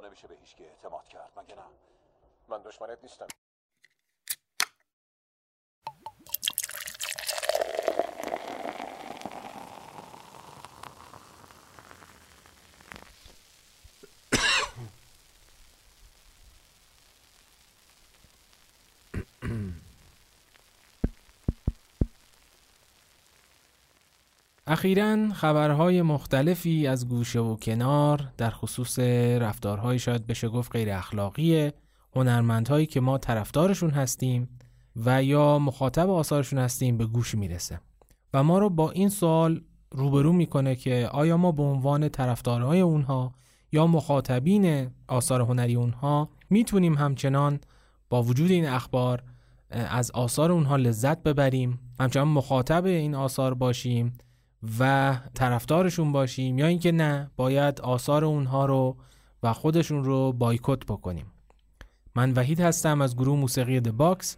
نمیشه 0.00 0.28
به 0.28 0.36
هیچ 0.36 0.56
اعتماد 0.60 1.08
کرد 1.08 1.32
مگه 1.36 1.54
نه؟ 1.54 1.62
من 2.48 2.62
دشمنت 2.62 2.98
نیستم. 3.02 3.26
اخیرا 24.68 25.28
خبرهای 25.32 26.02
مختلفی 26.02 26.86
از 26.86 27.08
گوشه 27.08 27.40
و 27.40 27.56
کنار 27.56 28.28
در 28.36 28.50
خصوص 28.50 28.98
رفتارهای 29.38 29.98
شاید 29.98 30.26
بشه 30.26 30.48
گفت 30.48 30.72
غیر 30.72 30.90
اخلاقی 30.90 31.70
هنرمندهایی 32.16 32.86
که 32.86 33.00
ما 33.00 33.18
طرفدارشون 33.18 33.90
هستیم 33.90 34.48
و 35.04 35.22
یا 35.22 35.58
مخاطب 35.58 36.10
آثارشون 36.10 36.58
هستیم 36.58 36.98
به 36.98 37.06
گوش 37.06 37.34
می‌رسه. 37.34 37.80
و 38.34 38.42
ما 38.42 38.58
رو 38.58 38.70
با 38.70 38.90
این 38.90 39.08
سوال 39.08 39.60
روبرو 39.90 40.32
می‌کنه 40.32 40.76
که 40.76 41.08
آیا 41.12 41.36
ما 41.36 41.52
به 41.52 41.62
عنوان 41.62 42.08
طرفدارهای 42.08 42.80
اونها 42.80 43.34
یا 43.72 43.86
مخاطبین 43.86 44.90
آثار 45.08 45.40
هنری 45.40 45.74
اونها 45.74 46.28
می‌تونیم 46.50 46.94
همچنان 46.94 47.60
با 48.08 48.22
وجود 48.22 48.50
این 48.50 48.66
اخبار 48.66 49.22
از 49.70 50.10
آثار 50.10 50.52
اونها 50.52 50.76
لذت 50.76 51.22
ببریم؟ 51.22 51.78
همچنان 52.00 52.28
مخاطب 52.28 52.84
این 52.84 53.14
آثار 53.14 53.54
باشیم 53.54 54.18
و 54.78 55.14
طرفدارشون 55.34 56.12
باشیم 56.12 56.58
یا 56.58 56.66
اینکه 56.66 56.92
نه 56.92 57.30
باید 57.36 57.80
آثار 57.80 58.24
اونها 58.24 58.66
رو 58.66 58.96
و 59.42 59.52
خودشون 59.52 60.04
رو 60.04 60.32
بایکوت 60.32 60.86
بکنیم. 60.86 61.26
من 62.14 62.32
وحید 62.32 62.60
هستم 62.60 63.00
از 63.00 63.16
گروه 63.16 63.38
موسیقی 63.38 63.80
The 63.80 63.90
Box 63.90 64.36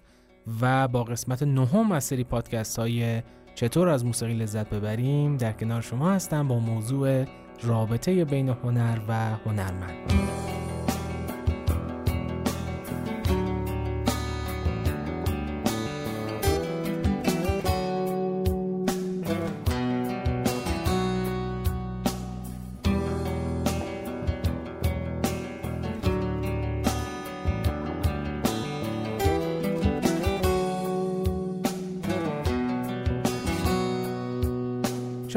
و 0.60 0.88
با 0.88 1.04
قسمت 1.04 1.42
نهم 1.42 1.92
از 1.92 2.04
سری 2.04 2.24
پادکست 2.24 2.78
های 2.78 3.22
چطور 3.54 3.88
از 3.88 4.04
موسیقی 4.04 4.34
لذت 4.34 4.70
ببریم 4.70 5.36
در 5.36 5.52
کنار 5.52 5.80
شما 5.80 6.10
هستم 6.10 6.48
با 6.48 6.58
موضوع 6.58 7.24
رابطه 7.62 8.24
بین 8.24 8.48
هنر 8.48 8.98
و 9.08 9.30
هنرمند. 9.46 10.47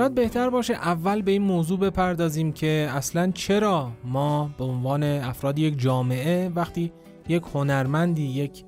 شاید 0.01 0.15
بهتر 0.15 0.49
باشه 0.49 0.73
اول 0.73 1.21
به 1.21 1.31
این 1.31 1.41
موضوع 1.41 1.79
بپردازیم 1.79 2.51
که 2.51 2.89
اصلا 2.91 3.31
چرا 3.31 3.91
ما 4.03 4.49
به 4.57 4.63
عنوان 4.63 5.03
افراد 5.03 5.59
یک 5.59 5.79
جامعه 5.79 6.49
وقتی 6.49 6.91
یک 7.27 7.43
هنرمندی 7.53 8.23
یک 8.23 8.63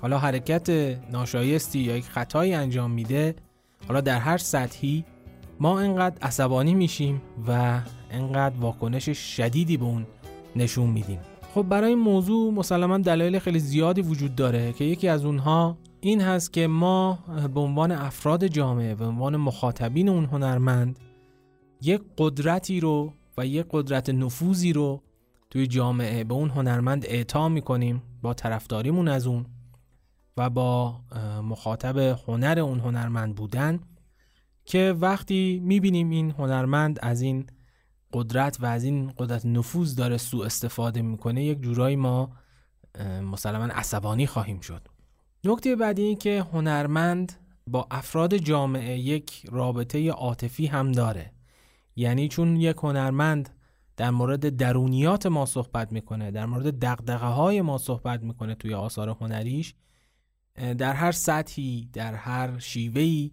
حالا 0.00 0.18
حرکت 0.18 0.70
ناشایستی 1.12 1.78
یا 1.78 1.96
یک 1.96 2.04
خطایی 2.04 2.54
انجام 2.54 2.90
میده 2.90 3.34
حالا 3.88 4.00
در 4.00 4.18
هر 4.18 4.38
سطحی 4.38 5.04
ما 5.60 5.80
انقدر 5.80 6.16
عصبانی 6.22 6.74
میشیم 6.74 7.22
و 7.48 7.80
انقدر 8.10 8.54
واکنش 8.60 9.08
شدیدی 9.08 9.76
به 9.76 9.84
اون 9.84 10.06
نشون 10.56 10.86
میدیم. 10.86 11.18
خب 11.54 11.62
برای 11.62 11.88
این 11.88 11.98
موضوع 11.98 12.52
مسلما 12.52 12.98
دلایل 12.98 13.38
خیلی 13.38 13.58
زیادی 13.58 14.02
وجود 14.02 14.34
داره 14.34 14.72
که 14.72 14.84
یکی 14.84 15.08
از 15.08 15.24
اونها 15.24 15.76
این 16.00 16.20
هست 16.20 16.52
که 16.52 16.66
ما 16.66 17.18
به 17.54 17.60
عنوان 17.60 17.92
افراد 17.92 18.46
جامعه 18.46 18.94
به 18.94 19.04
عنوان 19.04 19.36
مخاطبین 19.36 20.08
اون 20.08 20.24
هنرمند 20.24 20.98
یک 21.82 22.02
قدرتی 22.18 22.80
رو 22.80 23.12
و 23.38 23.46
یک 23.46 23.66
قدرت 23.70 24.10
نفوذی 24.10 24.72
رو 24.72 25.02
توی 25.50 25.66
جامعه 25.66 26.24
به 26.24 26.34
اون 26.34 26.50
هنرمند 26.50 27.04
اعطا 27.06 27.48
می‌کنیم 27.48 28.02
با 28.22 28.34
طرفداریمون 28.34 29.08
از 29.08 29.26
اون 29.26 29.46
و 30.36 30.50
با 30.50 31.00
مخاطب 31.42 31.98
هنر 31.98 32.58
اون 32.58 32.80
هنرمند 32.80 33.34
بودن 33.34 33.80
که 34.64 34.96
وقتی 35.00 35.60
می‌بینیم 35.64 36.10
این 36.10 36.30
هنرمند 36.30 36.98
از 37.02 37.20
این 37.20 37.46
قدرت 38.12 38.60
و 38.60 38.66
از 38.66 38.84
این 38.84 39.12
قدرت 39.16 39.46
نفوذ 39.46 39.94
داره 39.94 40.16
سوء 40.16 40.46
استفاده 40.46 41.02
می‌کنه 41.02 41.44
یک 41.44 41.62
جورایی 41.62 41.96
ما 41.96 42.30
مسلما 43.22 43.64
عصبانی 43.64 44.26
خواهیم 44.26 44.60
شد. 44.60 44.88
نکته 45.44 45.76
بعدی 45.76 46.02
این 46.02 46.16
که 46.16 46.46
هنرمند 46.52 47.32
با 47.66 47.86
افراد 47.90 48.36
جامعه 48.36 48.98
یک 48.98 49.46
رابطه 49.50 50.10
عاطفی 50.10 50.66
هم 50.66 50.92
داره. 50.92 51.32
یعنی 51.96 52.28
چون 52.28 52.56
یک 52.56 52.76
هنرمند 52.76 53.50
در 53.96 54.10
مورد 54.10 54.56
درونیات 54.56 55.26
ما 55.26 55.46
صحبت 55.46 55.92
می‌کنه 55.92 56.30
در 56.30 56.46
مورد 56.46 56.78
دقدقه 56.78 57.26
های 57.26 57.60
ما 57.62 57.78
صحبت 57.78 58.22
می‌کنه 58.22 58.54
توی 58.54 58.74
آثار 58.74 59.08
هنریش 59.08 59.74
در 60.78 60.94
هر 60.94 61.12
سطحی 61.12 61.88
در 61.92 62.14
هر 62.14 62.58
شیوهی 62.58 63.32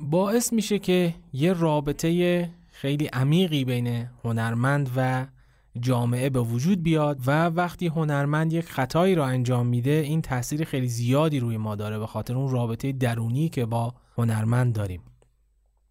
باعث 0.00 0.52
میشه 0.52 0.78
که 0.78 1.14
یه 1.32 1.52
رابطه 1.52 2.50
خیلی 2.70 3.06
عمیقی 3.06 3.64
بین 3.64 4.08
هنرمند 4.24 4.90
و 4.96 5.26
جامعه 5.80 6.30
به 6.30 6.40
وجود 6.40 6.82
بیاد 6.82 7.18
و 7.26 7.46
وقتی 7.46 7.86
هنرمند 7.86 8.52
یک 8.52 8.64
خطایی 8.64 9.14
را 9.14 9.26
انجام 9.26 9.66
میده 9.66 9.90
این 9.90 10.22
تاثیر 10.22 10.64
خیلی 10.64 10.88
زیادی 10.88 11.40
روی 11.40 11.56
ما 11.56 11.74
داره 11.74 11.98
به 11.98 12.06
خاطر 12.06 12.36
اون 12.36 12.50
رابطه 12.50 12.92
درونی 12.92 13.48
که 13.48 13.66
با 13.66 13.94
هنرمند 14.18 14.74
داریم. 14.74 15.02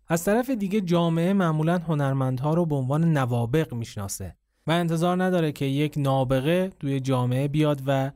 از 0.08 0.24
طرف 0.24 0.50
دیگه 0.50 0.82
جامعه 0.82 1.34
معمولا 1.34 1.78
هنرمندها 1.78 2.54
رو 2.54 2.66
به 2.66 2.76
عنوان 2.76 3.18
نوابق 3.18 3.74
می‌شناسه 3.74 4.36
و 4.68 4.72
انتظار 4.72 5.24
نداره 5.24 5.52
که 5.52 5.66
یک 5.66 5.94
نابغه 5.98 6.70
توی 6.80 7.00
جامعه 7.00 7.48
بیاد 7.48 7.82
و 7.86 8.12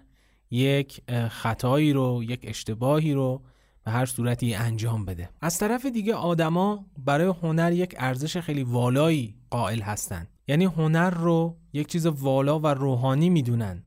یک 0.51 1.01
خطایی 1.29 1.93
رو 1.93 2.23
یک 2.23 2.39
اشتباهی 2.43 3.13
رو 3.13 3.41
به 3.83 3.91
هر 3.91 4.05
صورتی 4.05 4.53
انجام 4.53 5.05
بده. 5.05 5.29
از 5.41 5.57
طرف 5.57 5.85
دیگه 5.85 6.15
آدما 6.15 6.85
برای 6.97 7.33
هنر 7.43 7.71
یک 7.71 7.95
ارزش 7.97 8.37
خیلی 8.37 8.63
والایی 8.63 9.35
قائل 9.49 9.81
هستند 9.81 10.34
یعنی 10.47 10.65
هنر 10.65 11.09
رو 11.09 11.57
یک 11.73 11.87
چیز 11.87 12.05
والا 12.05 12.59
و 12.59 12.67
روحانی 12.67 13.29
می‌دونن 13.29 13.83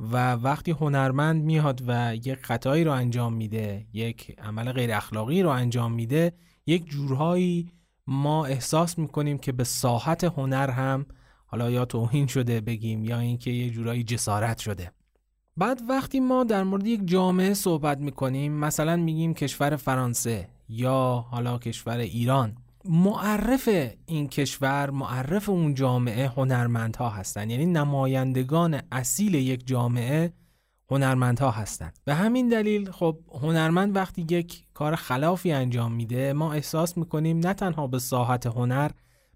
و 0.00 0.32
وقتی 0.32 0.70
هنرمند 0.70 1.44
میاد 1.44 1.82
و 1.86 2.16
یک 2.16 2.38
خطایی 2.42 2.84
رو 2.84 2.92
انجام 2.92 3.34
میده 3.34 3.86
یک 3.92 4.36
عمل 4.38 4.72
غیر 4.72 4.92
اخلاقی 4.92 5.42
رو 5.42 5.48
انجام 5.48 5.92
میده 5.92 6.32
یک 6.66 6.86
جورهایی 6.90 7.72
ما 8.06 8.46
احساس 8.46 8.98
می‌کنیم 8.98 9.38
که 9.38 9.52
به 9.52 9.64
ساحت 9.64 10.24
هنر 10.24 10.70
هم 10.70 11.06
حالا 11.46 11.70
یا 11.70 11.84
توهین 11.84 12.26
شده 12.26 12.60
بگیم 12.60 13.04
یا 13.04 13.18
اینکه 13.18 13.50
یه 13.50 13.70
جورایی 13.70 14.04
جسارت 14.04 14.58
شده. 14.58 14.92
بعد 15.56 15.80
وقتی 15.88 16.20
ما 16.20 16.44
در 16.44 16.64
مورد 16.64 16.86
یک 16.86 17.00
جامعه 17.04 17.54
صحبت 17.54 17.98
می‌کنیم 17.98 18.52
مثلا 18.52 18.96
میگیم 18.96 19.34
کشور 19.34 19.76
فرانسه 19.76 20.48
یا 20.68 21.26
حالا 21.30 21.58
کشور 21.58 21.96
ایران. 21.98 22.56
معرف 22.88 23.68
این 24.06 24.28
کشور 24.28 24.90
معرف 24.90 25.48
اون 25.48 25.74
جامعه 25.74 26.28
هنرمندها 26.28 27.08
هستند 27.08 27.50
یعنی 27.50 27.66
نمایندگان 27.66 28.80
اصیل 28.92 29.34
یک 29.34 29.66
جامعه 29.66 30.32
هنرمندها 30.90 31.50
هستند 31.50 31.98
به 32.04 32.14
همین 32.14 32.48
دلیل 32.48 32.90
خب 32.90 33.18
هنرمند 33.42 33.96
وقتی 33.96 34.26
یک 34.30 34.64
کار 34.74 34.94
خلافی 34.94 35.52
انجام 35.52 35.92
میده 35.92 36.32
ما 36.32 36.52
احساس 36.52 36.98
می‌کنیم 36.98 37.38
نه 37.38 37.54
تنها 37.54 37.86
به 37.86 37.98
ساحت 37.98 38.46
هنر 38.46 38.90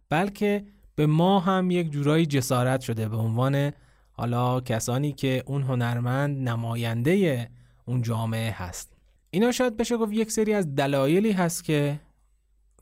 بلکه 0.09 0.65
به 0.95 1.07
ما 1.07 1.41
هم 1.41 1.71
یک 1.71 1.91
جورایی 1.91 2.27
جسارت 2.27 2.81
شده 2.81 3.09
به 3.09 3.17
عنوان 3.17 3.73
حالا 4.13 4.61
کسانی 4.61 5.13
که 5.13 5.43
اون 5.47 5.63
هنرمند 5.63 6.49
نماینده 6.49 7.49
اون 7.85 8.03
جامعه 8.03 8.51
هست. 8.51 8.93
اینا 9.31 9.53
شاید 9.53 9.77
بشه 9.77 9.97
گفت 9.97 10.13
یک 10.13 10.33
سری 10.33 10.55
از 10.55 10.75
دلایلی 10.75 11.33
هست 11.33 11.65
که 11.65 12.01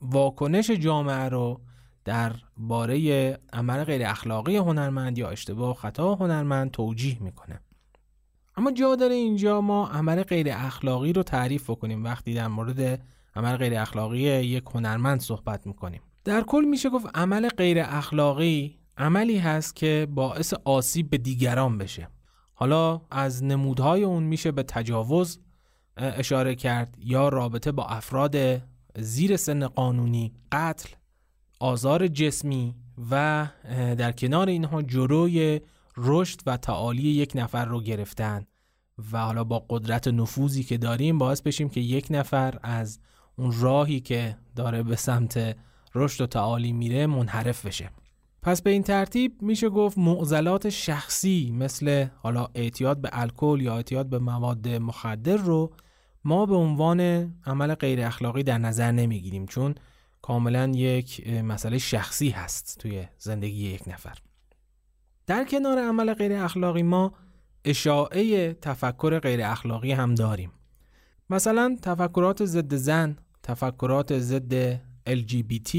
واکنش 0.01 0.71
جامعه 0.71 1.29
رو 1.29 1.61
در 2.05 2.33
باره 2.57 3.37
عمل 3.53 3.83
غیر 3.83 4.05
اخلاقی 4.05 4.57
هنرمند 4.57 5.17
یا 5.17 5.29
اشتباه 5.29 5.69
و 5.69 5.73
خطا 5.73 6.15
هنرمند 6.15 6.71
توجیه 6.71 7.23
می‌کنه. 7.23 7.59
اما 8.57 8.71
جا 8.71 8.95
داره 8.95 9.15
اینجا 9.15 9.61
ما 9.61 9.87
عمل 9.87 10.23
غیر 10.23 10.47
اخلاقی 10.51 11.13
رو 11.13 11.23
تعریف 11.23 11.69
بکنیم 11.69 12.03
وقتی 12.03 12.33
در 12.33 12.47
مورد 12.47 13.01
عمل 13.35 13.55
غیر 13.55 13.79
اخلاقی 13.79 14.19
یک 14.19 14.63
هنرمند 14.73 15.19
صحبت 15.19 15.67
می‌کنیم. 15.67 16.01
در 16.23 16.41
کل 16.41 16.65
میشه 16.69 16.89
گفت 16.89 17.17
عمل 17.17 17.49
غیر 17.49 17.77
اخلاقی 17.79 18.79
عملی 18.97 19.37
هست 19.37 19.75
که 19.75 20.07
باعث 20.15 20.53
آسیب 20.53 21.09
به 21.09 21.17
دیگران 21.17 21.77
بشه. 21.77 22.07
حالا 22.53 23.01
از 23.11 23.43
نمودهای 23.43 24.03
اون 24.03 24.23
میشه 24.23 24.51
به 24.51 24.63
تجاوز 24.63 25.39
اشاره 25.97 26.55
کرد 26.55 26.95
یا 26.99 27.29
رابطه 27.29 27.71
با 27.71 27.85
افراد 27.85 28.35
زیر 28.95 29.37
سن 29.37 29.67
قانونی 29.67 30.33
قتل 30.51 30.89
آزار 31.59 32.07
جسمی 32.07 32.75
و 33.11 33.47
در 33.97 34.11
کنار 34.11 34.49
اینها 34.49 34.81
جلوی 34.81 35.61
رشد 35.97 36.39
و 36.45 36.57
تعالی 36.57 37.01
یک 37.01 37.31
نفر 37.35 37.65
رو 37.65 37.81
گرفتن 37.81 38.45
و 39.11 39.17
حالا 39.17 39.43
با 39.43 39.65
قدرت 39.69 40.07
نفوذی 40.07 40.63
که 40.63 40.77
داریم 40.77 41.17
باعث 41.17 41.41
بشیم 41.41 41.69
که 41.69 41.79
یک 41.79 42.07
نفر 42.09 42.59
از 42.63 42.99
اون 43.35 43.53
راهی 43.59 43.99
که 43.99 44.37
داره 44.55 44.83
به 44.83 44.95
سمت 44.95 45.57
رشد 45.95 46.21
و 46.21 46.27
تعالی 46.27 46.71
میره 46.71 47.07
منحرف 47.07 47.65
بشه. 47.65 47.89
پس 48.41 48.61
به 48.61 48.69
این 48.69 48.83
ترتیب 48.83 49.41
میشه 49.41 49.69
گفت 49.69 49.97
معضلات 49.97 50.69
شخصی 50.69 51.51
مثل 51.51 52.07
حالا 52.17 52.47
اعتیاد 52.55 53.01
به 53.01 53.09
الکل 53.11 53.59
یا 53.61 53.75
اعتیاد 53.75 54.09
به 54.09 54.19
مواد 54.19 54.67
مخدر 54.67 55.37
رو 55.37 55.71
ما 56.23 56.45
به 56.45 56.55
عنوان 56.55 57.01
عمل 57.45 57.75
غیر 57.75 58.01
اخلاقی 58.01 58.43
در 58.43 58.57
نظر 58.57 58.91
نمی‌گیریم 58.91 59.45
چون 59.45 59.75
کاملا 60.21 60.71
یک 60.75 61.27
مسئله 61.27 61.77
شخصی 61.77 62.29
هست 62.29 62.77
توی 62.79 63.07
زندگی 63.17 63.69
یک 63.69 63.87
نفر. 63.87 64.17
در 65.27 65.45
کنار 65.45 65.79
عمل 65.79 66.13
غیر 66.13 66.33
اخلاقی 66.33 66.83
ما 66.83 67.13
اشاعه 67.65 68.53
تفکر 68.53 69.19
غیر 69.19 69.41
اخلاقی 69.43 69.91
هم 69.91 70.15
داریم. 70.15 70.51
مثلا 71.29 71.77
تفکرات 71.81 72.45
ضد 72.45 72.75
زن، 72.75 73.17
تفکرات 73.43 74.19
ضد 74.19 74.75
LGBT 75.09 75.77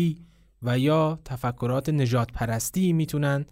و 0.62 0.78
یا 0.78 1.20
تفکرات 1.24 1.88
نجات 1.88 2.32
پرستی 2.32 2.92
می‌تونن 2.92 3.46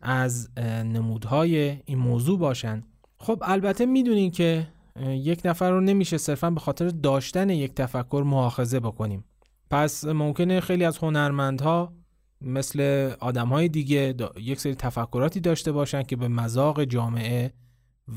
از 0.00 0.58
نمودهای 0.58 1.82
این 1.84 1.98
موضوع 1.98 2.38
باشن. 2.38 2.82
خب 3.18 3.42
البته 3.46 3.86
می‌دونین 3.86 4.30
که 4.30 4.68
یک 5.00 5.40
نفر 5.44 5.70
رو 5.70 5.80
نمیشه 5.80 6.18
صرفا 6.18 6.50
به 6.50 6.60
خاطر 6.60 6.88
داشتن 6.88 7.50
یک 7.50 7.74
تفکر 7.74 8.22
محاخذه 8.26 8.80
بکنیم. 8.80 9.24
پس 9.70 10.04
ممکنه 10.04 10.60
خیلی 10.60 10.84
از 10.84 10.98
هنرمندها 10.98 11.92
مثل 12.40 13.10
آدم 13.20 13.48
های 13.48 13.68
دیگه 13.68 14.14
یک 14.36 14.60
سری 14.60 14.74
تفکراتی 14.74 15.40
داشته 15.40 15.72
باشن 15.72 16.02
که 16.02 16.16
به 16.16 16.28
مذاق 16.28 16.84
جامعه 16.84 17.52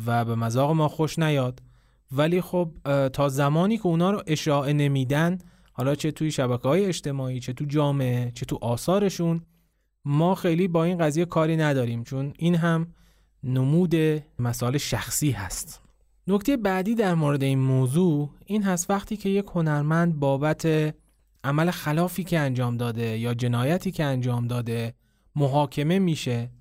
و 0.06 0.26
به 0.26 0.36
مذاق 0.36 0.72
ما 0.72 0.88
خوش 0.88 1.20
نیاد. 1.20 1.62
ولی 2.12 2.42
خب 2.42 2.72
تا 3.14 3.30
زمانی 3.30 3.78
که 3.78 3.86
اونا 3.86 4.12
رو 4.12 4.22
اشاعه 4.28 4.74
نمیدن 4.74 5.38
حالا 5.74 5.96
چه 5.96 6.12
توی 6.12 6.32
شبکه 6.32 6.68
های 6.68 6.86
اجتماعی 6.86 7.40
چه 7.40 7.54
تو 7.54 7.66
جامعه 7.66 8.32
چه 8.32 8.46
تو 8.46 8.58
آثارشون 8.62 9.42
ما 10.06 10.36
خیلی 10.36 10.68
با 10.68 10.84
این 10.84 10.98
قضیه 10.98 11.26
کاری 11.26 11.58
نداریم 11.58 12.04
چون 12.04 12.34
این 12.38 12.56
هم 12.56 12.88
نمود 13.44 13.96
مسائل 14.40 14.78
شخصی 14.78 15.32
هست. 15.32 15.85
نکته 16.28 16.58
بعدی 16.58 16.96
در 16.96 17.16
مورد 17.16 17.44
این 17.44 17.60
موضوع 17.60 18.30
این 18.46 18.64
هست 18.64 18.90
وقتی 18.90 19.18
که 19.18 19.30
یک 19.30 19.46
هنرمند 19.56 20.20
بابت 20.20 20.96
عمل 21.44 21.72
خلافی 21.72 22.24
که 22.24 22.40
انجام 22.40 22.78
داده 22.78 23.18
یا 23.18 23.34
جنایتی 23.34 23.92
که 23.92 24.04
انجام 24.04 24.48
داده 24.48 24.94
محاکمه 25.36 26.00
میشه 26.00 26.52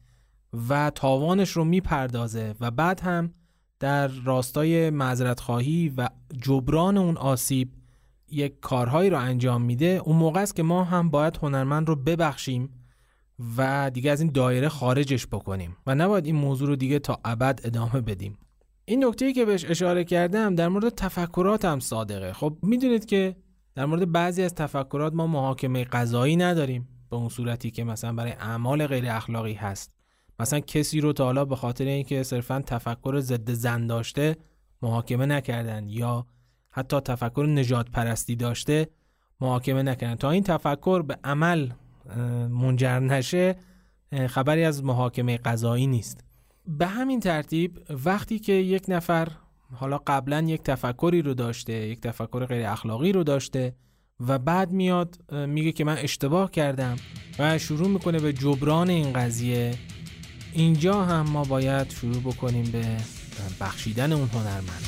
و 0.68 0.90
تاوانش 0.90 1.50
رو 1.50 1.64
می‌پردازه 1.64 2.54
و 2.60 2.70
بعد 2.70 3.00
هم 3.00 3.34
در 3.80 4.08
راستای 4.08 4.90
معذرت 4.90 5.40
خواهی 5.40 5.92
و 5.96 6.08
جبران 6.42 6.96
اون 6.96 7.16
آسیب 7.16 7.72
یک 8.30 8.60
کارهایی 8.60 9.10
رو 9.10 9.18
انجام 9.18 9.62
میده 9.62 10.00
اون 10.04 10.16
موقع 10.16 10.42
است 10.42 10.56
که 10.56 10.62
ما 10.62 10.84
هم 10.84 11.10
باید 11.10 11.38
هنرمند 11.42 11.88
رو 11.88 11.96
ببخشیم 11.96 12.68
و 13.56 13.90
دیگه 13.94 14.10
از 14.10 14.20
این 14.20 14.30
دایره 14.32 14.68
خارجش 14.68 15.26
بکنیم 15.26 15.76
و 15.86 15.94
نباید 15.94 16.26
این 16.26 16.36
موضوع 16.36 16.68
رو 16.68 16.76
دیگه 16.76 16.98
تا 16.98 17.20
ابد 17.24 17.60
ادامه 17.64 18.00
بدیم. 18.00 18.38
این 18.86 19.04
نکته 19.04 19.32
که 19.32 19.44
بهش 19.44 19.64
اشاره 19.64 20.04
کردم 20.04 20.54
در 20.54 20.68
مورد 20.68 20.88
تفکرات 20.88 21.64
هم 21.64 21.80
صادقه. 21.80 22.32
خب 22.32 22.56
می‌دونید 22.62 23.04
که 23.04 23.36
در 23.74 23.86
مورد 23.86 24.12
بعضی 24.12 24.42
از 24.42 24.54
تفکرات 24.54 25.12
ما 25.12 25.26
محاکمه 25.26 25.84
قضایی 25.84 26.36
نداریم 26.36 26.88
به 27.10 27.16
اون 27.16 27.28
صورتی 27.28 27.70
که 27.70 27.84
مثلا 27.84 28.12
برای 28.12 28.32
اعمال 28.32 28.86
غیر 28.86 29.04
اخلاقی 29.08 29.54
هست. 29.54 29.94
مثلا 30.40 30.60
کسی 30.60 31.00
رو 31.00 31.12
تا 31.12 31.24
حالا 31.24 31.44
به 31.44 31.56
خاطر 31.56 31.84
اینکه 31.84 32.22
صرفا 32.22 32.62
تفکر 32.66 33.20
ضد 33.20 33.50
زن 33.50 33.86
داشته 33.86 34.36
محاکمه 34.82 35.26
نکردن 35.26 35.88
یا 35.88 36.26
حتی 36.70 37.00
تفکر 37.00 37.46
نجات 37.48 37.90
پرستی 37.90 38.36
داشته 38.36 38.88
محاکمه 39.40 39.82
نکردن. 39.82 40.14
تا 40.14 40.30
این 40.30 40.42
تفکر 40.42 41.02
به 41.02 41.18
عمل 41.24 41.70
منجر 42.50 42.98
نشه 42.98 43.56
خبری 44.28 44.64
از 44.64 44.84
محاکمه 44.84 45.36
قضایی 45.36 45.86
نیست. 45.86 46.23
به 46.66 46.86
همین 46.86 47.20
ترتیب 47.20 47.78
وقتی 48.04 48.38
که 48.38 48.52
یک 48.52 48.84
نفر 48.88 49.28
حالا 49.74 49.98
قبلا 50.06 50.40
یک 50.40 50.62
تفکری 50.62 51.22
رو 51.22 51.34
داشته 51.34 51.72
یک 51.72 52.00
تفکر 52.00 52.46
غیر 52.46 52.66
اخلاقی 52.66 53.12
رو 53.12 53.24
داشته 53.24 53.74
و 54.20 54.38
بعد 54.38 54.70
میاد 54.70 55.32
میگه 55.32 55.72
که 55.72 55.84
من 55.84 55.98
اشتباه 55.98 56.50
کردم 56.50 56.96
و 57.38 57.58
شروع 57.58 57.88
می‌کنه 57.88 58.18
به 58.18 58.32
جبران 58.32 58.90
این 58.90 59.12
قضیه 59.12 59.74
اینجا 60.52 61.04
هم 61.04 61.30
ما 61.30 61.44
باید 61.44 61.90
شروع 61.90 62.20
بکنیم 62.20 62.64
به 62.64 62.96
بخشیدن 63.60 64.12
اون 64.12 64.28
هنرمند. 64.28 64.84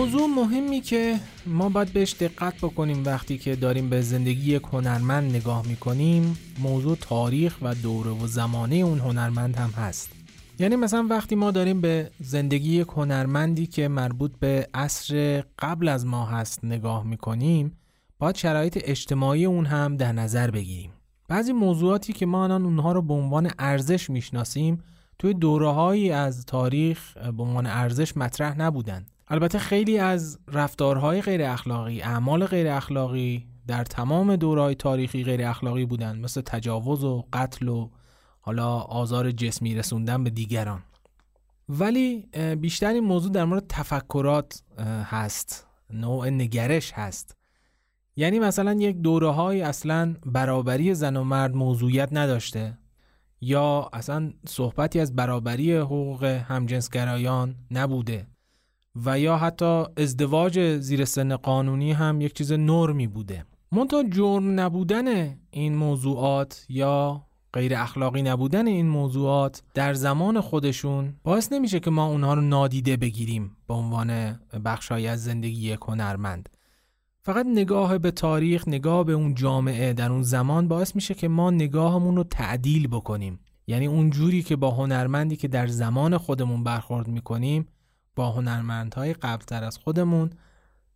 موضوع 0.00 0.26
مهمی 0.26 0.80
که 0.80 1.20
ما 1.46 1.68
باید 1.68 1.92
بهش 1.92 2.14
دقت 2.20 2.54
بکنیم 2.56 3.04
وقتی 3.04 3.38
که 3.38 3.56
داریم 3.56 3.90
به 3.90 4.00
زندگی 4.00 4.52
یک 4.52 4.62
هنرمند 4.72 5.36
نگاه 5.36 5.66
می‌کنیم 5.66 6.38
موضوع 6.58 6.96
تاریخ 7.00 7.56
و 7.62 7.74
دوره 7.74 8.10
و 8.10 8.26
زمانه 8.26 8.76
اون 8.76 8.98
هنرمند 8.98 9.56
هم 9.56 9.70
هست. 9.70 10.10
یعنی 10.58 10.76
مثلا 10.76 11.06
وقتی 11.10 11.34
ما 11.34 11.50
داریم 11.50 11.80
به 11.80 12.10
زندگی 12.20 12.76
یک 12.76 12.88
هنرمندی 12.88 13.66
که 13.66 13.88
مربوط 13.88 14.32
به 14.38 14.68
عصر 14.74 15.44
قبل 15.58 15.88
از 15.88 16.06
ما 16.06 16.26
هست 16.26 16.64
نگاه 16.64 17.06
می‌کنیم 17.06 17.78
باید 18.18 18.36
شرایط 18.36 18.78
اجتماعی 18.84 19.44
اون 19.44 19.66
هم 19.66 19.96
در 19.96 20.12
نظر 20.12 20.50
بگیریم. 20.50 20.90
بعضی 21.28 21.52
موضوعاتی 21.52 22.12
که 22.12 22.26
ما 22.26 22.44
الان 22.44 22.64
اونها 22.64 22.92
رو 22.92 23.02
به 23.02 23.14
عنوان 23.14 23.50
ارزش 23.58 24.10
می‌شناسیم 24.10 24.82
توی 25.18 25.34
دوره 25.34 26.14
از 26.14 26.46
تاریخ 26.46 27.16
به 27.36 27.42
عنوان 27.42 27.66
ارزش 27.66 28.16
مطرح 28.16 28.58
نبودن. 28.58 29.06
البته 29.30 29.58
خیلی 29.58 29.98
از 29.98 30.38
رفتارهای 30.48 31.22
غیر 31.22 31.42
اخلاقی 31.42 32.02
اعمال 32.02 32.46
غیر 32.46 32.68
اخلاقی 32.68 33.46
در 33.66 33.84
تمام 33.84 34.36
دورهای 34.36 34.74
تاریخی 34.74 35.24
غیر 35.24 35.46
اخلاقی 35.46 35.84
بودن 35.84 36.18
مثل 36.18 36.40
تجاوز 36.40 37.04
و 37.04 37.24
قتل 37.32 37.68
و 37.68 37.90
حالا 38.40 38.68
آزار 38.76 39.30
جسمی 39.30 39.74
رسوندن 39.74 40.24
به 40.24 40.30
دیگران. 40.30 40.82
ولی 41.68 42.26
بیشتر 42.60 42.92
این 42.92 43.04
موضوع 43.04 43.32
در 43.32 43.44
مورد 43.44 43.64
تفکرات 43.68 44.62
هست 45.04 45.66
نوع 45.90 46.30
نگرش 46.30 46.92
هست. 46.92 47.36
یعنی 48.16 48.38
مثلا 48.38 48.72
یک 48.72 48.96
دوره 48.96 49.30
های 49.30 49.62
اصلا 49.62 50.16
برابری 50.26 50.94
زن 50.94 51.16
و 51.16 51.24
مرد 51.24 51.54
موضوعیت 51.54 52.08
نداشته 52.12 52.78
یا 53.40 53.90
اصلا 53.92 54.32
صحبتی 54.48 55.00
از 55.00 55.16
برابری 55.16 55.76
حقوق 55.76 56.24
همجنسگرایان 56.24 57.54
نبوده. 57.70 58.26
و 58.96 59.18
یا 59.18 59.36
حتی 59.36 59.84
ازدواج 59.96 60.76
زیر 60.78 61.04
سن 61.04 61.36
قانونی 61.36 61.92
هم 61.92 62.20
یک 62.20 62.32
چیز 62.34 62.52
نرمی 62.52 63.06
بوده. 63.06 63.44
منتها 63.72 64.02
جرم 64.02 64.60
نبودن 64.60 65.36
این 65.50 65.74
موضوعات 65.74 66.66
یا 66.68 67.26
غیر 67.52 67.74
اخلاقی 67.74 68.22
نبودن 68.22 68.66
این 68.66 68.88
موضوعات 68.88 69.62
در 69.74 69.94
زمان 69.94 70.40
خودشون 70.40 71.14
باعث 71.24 71.52
نمیشه 71.52 71.80
که 71.80 71.90
ما 71.90 72.06
اونها 72.06 72.34
رو 72.34 72.40
نادیده 72.40 72.96
بگیریم 72.96 73.56
به 73.68 73.74
عنوان 73.74 74.40
بخشهایی 74.64 75.06
از 75.06 75.24
زندگی 75.24 75.72
یک 75.72 75.80
هنرمند. 75.88 76.48
فقط 77.22 77.46
نگاه 77.46 77.98
به 77.98 78.10
تاریخ 78.10 78.68
نگاه 78.68 79.04
به 79.04 79.12
اون 79.12 79.34
جامعه 79.34 79.92
در 79.92 80.12
اون 80.12 80.22
زمان 80.22 80.68
باعث 80.68 80.94
میشه 80.94 81.14
که 81.14 81.28
ما 81.28 81.50
نگاهمون 81.50 82.16
رو 82.16 82.24
تعدیل 82.24 82.88
بکنیم. 82.88 83.40
یعنی 83.66 83.86
اون 83.86 84.10
جوری 84.10 84.42
که 84.42 84.56
با 84.56 84.70
هنرمندی 84.70 85.36
که 85.36 85.48
در 85.48 85.66
زمان 85.66 86.16
خودمون 86.16 86.64
برخورد 86.64 87.08
می‌کنیم 87.08 87.68
با 88.20 88.30
هنرمندهای 88.30 89.12
قبلتر 89.14 89.64
از 89.64 89.78
خودمون 89.78 90.30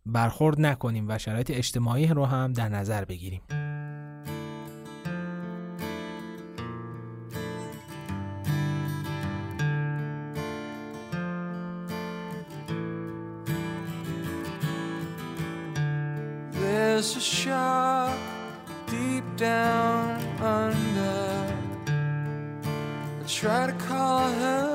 برخورد 0.05 0.61
نکنیم 0.61 1.05
و 1.09 1.17
شرایط 1.17 1.51
اجتماعی 1.51 2.07
رو 2.07 2.25
هم 2.25 2.53
در 2.53 2.69
نظر 2.69 3.05
بگیریم. 3.05 3.41
There's 16.53 17.15
a 17.15 17.25
shock 17.37 18.17
deep 18.91 19.25
down 19.37 20.19
under. 20.41 21.53
I 23.21 23.27
try 23.27 23.63
to 23.71 23.75
call 23.87 24.27
her 24.41 24.74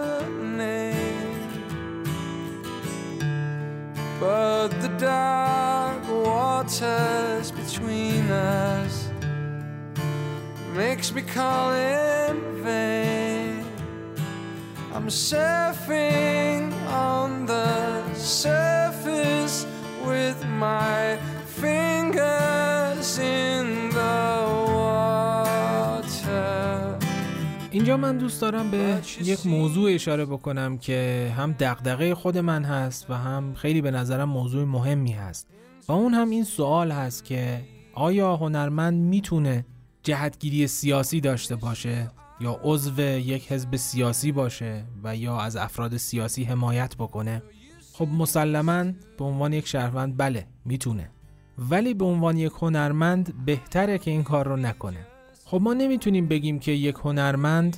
But 4.21 4.69
the 4.83 4.89
dark 4.99 6.07
waters 6.07 7.51
between 7.53 8.31
us 8.31 9.09
makes 10.75 11.11
me 11.15 11.23
call 11.23 11.73
in 11.73 12.63
vain. 12.63 13.65
I'm 14.93 15.07
surfing 15.07 16.71
on 16.89 17.47
the 17.47 18.13
surface 18.13 19.67
with 20.05 20.45
my 20.45 21.19
fingers 21.47 23.19
in 23.19 23.50
اینجا 27.81 27.97
من 27.97 28.19
دوست 28.19 28.41
دارم 28.41 28.71
به 28.71 29.01
یک 29.23 29.47
موضوع 29.47 29.95
اشاره 29.95 30.25
بکنم 30.25 30.79
که 30.79 31.33
هم 31.37 31.53
دغدغه 31.53 32.15
خود 32.15 32.39
من 32.39 32.65
هست 32.65 33.11
و 33.11 33.15
هم 33.15 33.55
خیلی 33.55 33.81
به 33.81 33.91
نظرم 33.91 34.29
موضوع 34.29 34.65
مهمی 34.65 35.13
هست. 35.13 35.47
و 35.89 35.93
اون 35.93 36.15
هم 36.15 36.31
این 36.31 36.45
سوال 36.45 36.91
هست 36.91 37.25
که 37.25 37.61
آیا 37.95 38.37
هنرمند 38.37 38.95
می‌تونه 38.95 39.67
جهتگیری 40.03 40.67
سیاسی 40.67 41.21
داشته 41.21 41.57
باشه 41.57 42.11
یا 42.41 42.61
عضو 42.65 43.01
یک 43.01 43.53
حزب 43.53 43.77
سیاسی 43.77 44.33
باشه 44.33 44.85
و 45.05 45.17
یا 45.17 45.41
از 45.41 45.57
افراد 45.57 45.97
سیاسی 45.97 46.45
حمایت 46.45 46.97
بکنه؟ 46.97 47.43
خب 47.93 48.09
مسلما 48.09 48.85
به 49.19 49.25
عنوان 49.25 49.53
یک 49.53 49.67
شهروند 49.67 50.17
بله 50.17 50.47
می‌تونه. 50.65 51.11
ولی 51.59 51.95
به 51.95 52.05
عنوان 52.05 52.37
یک 52.37 52.53
هنرمند 52.61 53.45
بهتره 53.47 53.99
که 53.99 54.11
این 54.11 54.23
کار 54.23 54.49
رو 54.49 54.57
نکنه. 54.57 55.07
خب 55.51 55.61
ما 55.63 55.75
نمی‌تونیم 55.75 56.29
بگیم 56.29 56.59
که 56.59 56.73
یک 56.73 56.97
هنرمند 57.05 57.77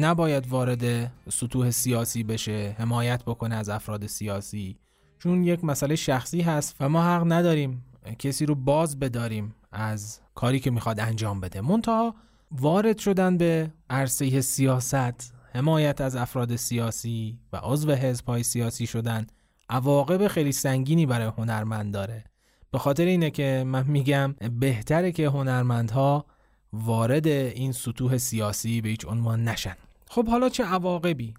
نباید 0.00 0.48
وارد 0.48 1.12
سطوح 1.28 1.70
سیاسی 1.70 2.24
بشه 2.24 2.76
حمایت 2.78 3.24
بکنه 3.24 3.54
از 3.54 3.68
افراد 3.68 4.06
سیاسی 4.06 4.78
چون 5.18 5.44
یک 5.44 5.64
مسئله 5.64 5.96
شخصی 5.96 6.40
هست 6.40 6.76
و 6.80 6.88
ما 6.88 7.02
حق 7.02 7.32
نداریم 7.32 7.84
کسی 8.18 8.46
رو 8.46 8.54
باز 8.54 8.98
بداریم 8.98 9.54
از 9.72 10.20
کاری 10.34 10.60
که 10.60 10.70
می‌خواد 10.70 11.00
انجام 11.00 11.40
بده. 11.40 11.60
منتها 11.60 12.14
وارد 12.50 12.98
شدن 12.98 13.36
به 13.36 13.72
عرصه 13.90 14.40
سیاست 14.40 15.34
حمایت 15.52 16.00
از 16.00 16.16
افراد 16.16 16.56
سیاسی 16.56 17.38
و 17.52 17.56
عضو 17.56 17.92
حزبهای 17.92 18.42
سیاسی 18.42 18.86
شدن 18.86 19.26
عواقب 19.68 20.28
خیلی 20.28 20.52
سنگینی 20.52 21.06
برای 21.06 21.32
هنرمند 21.38 21.94
داره. 21.94 22.24
به 22.70 22.78
خاطر 22.78 23.04
اینه 23.04 23.30
که 23.30 23.64
من 23.66 23.86
میگم 23.86 24.34
بهتره 24.60 25.12
که 25.12 25.28
هنرمندها 25.28 26.26
وارد 26.74 27.26
این 27.26 27.72
سطوح 27.72 28.18
سیاسی 28.18 28.80
به 28.80 28.88
هیچ 28.88 29.06
عنوان 29.06 29.44
نشن. 29.48 29.76
خب 30.08 30.28
حالا 30.28 30.48
چه 30.48 30.64
عواقبی؟ 30.64 31.34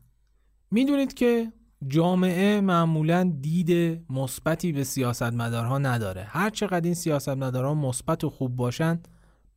می‌دونید 0.72 1.14
که 1.14 1.52
جامعه 1.88 2.62
معمولا 2.62 3.34
دید 3.42 4.02
مثبتی 4.10 4.72
به 4.72 4.84
سیاستمدارها 4.84 5.78
نداره. 5.78 6.24
هر 6.24 6.50
چقدر 6.50 6.86
این 6.86 6.94
سیاستمدارها 6.94 7.74
مثبت 7.74 8.24
و 8.24 8.30
خوب 8.30 8.56
باشن 8.56 9.00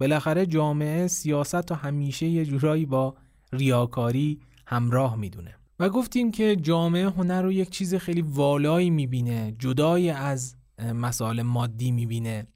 بالاخره 0.01 0.47
جامعه 0.47 1.07
سیاست 1.07 1.73
و 1.73 1.75
همیشه 1.75 2.27
یه 2.27 2.45
جورایی 2.45 2.87
با 2.87 3.15
ریاکاری 3.53 4.41
همراه 4.67 5.17
می‌دونه. 5.17 5.55
و 5.81 5.89
گفتیم 5.89 6.31
که 6.31 6.57
جامعه 6.57 7.11
هنر 7.11 7.43
رو 7.43 7.53
یک 7.53 7.71
چیز 7.71 7.95
خیلی 7.95 8.23
والایی 8.23 8.91
می‌بینه 8.91 9.55
جدای 9.59 10.11
از 10.11 10.57
مسائل 10.95 11.43
مادی 11.43 11.91
می‌بینه. 11.91 12.47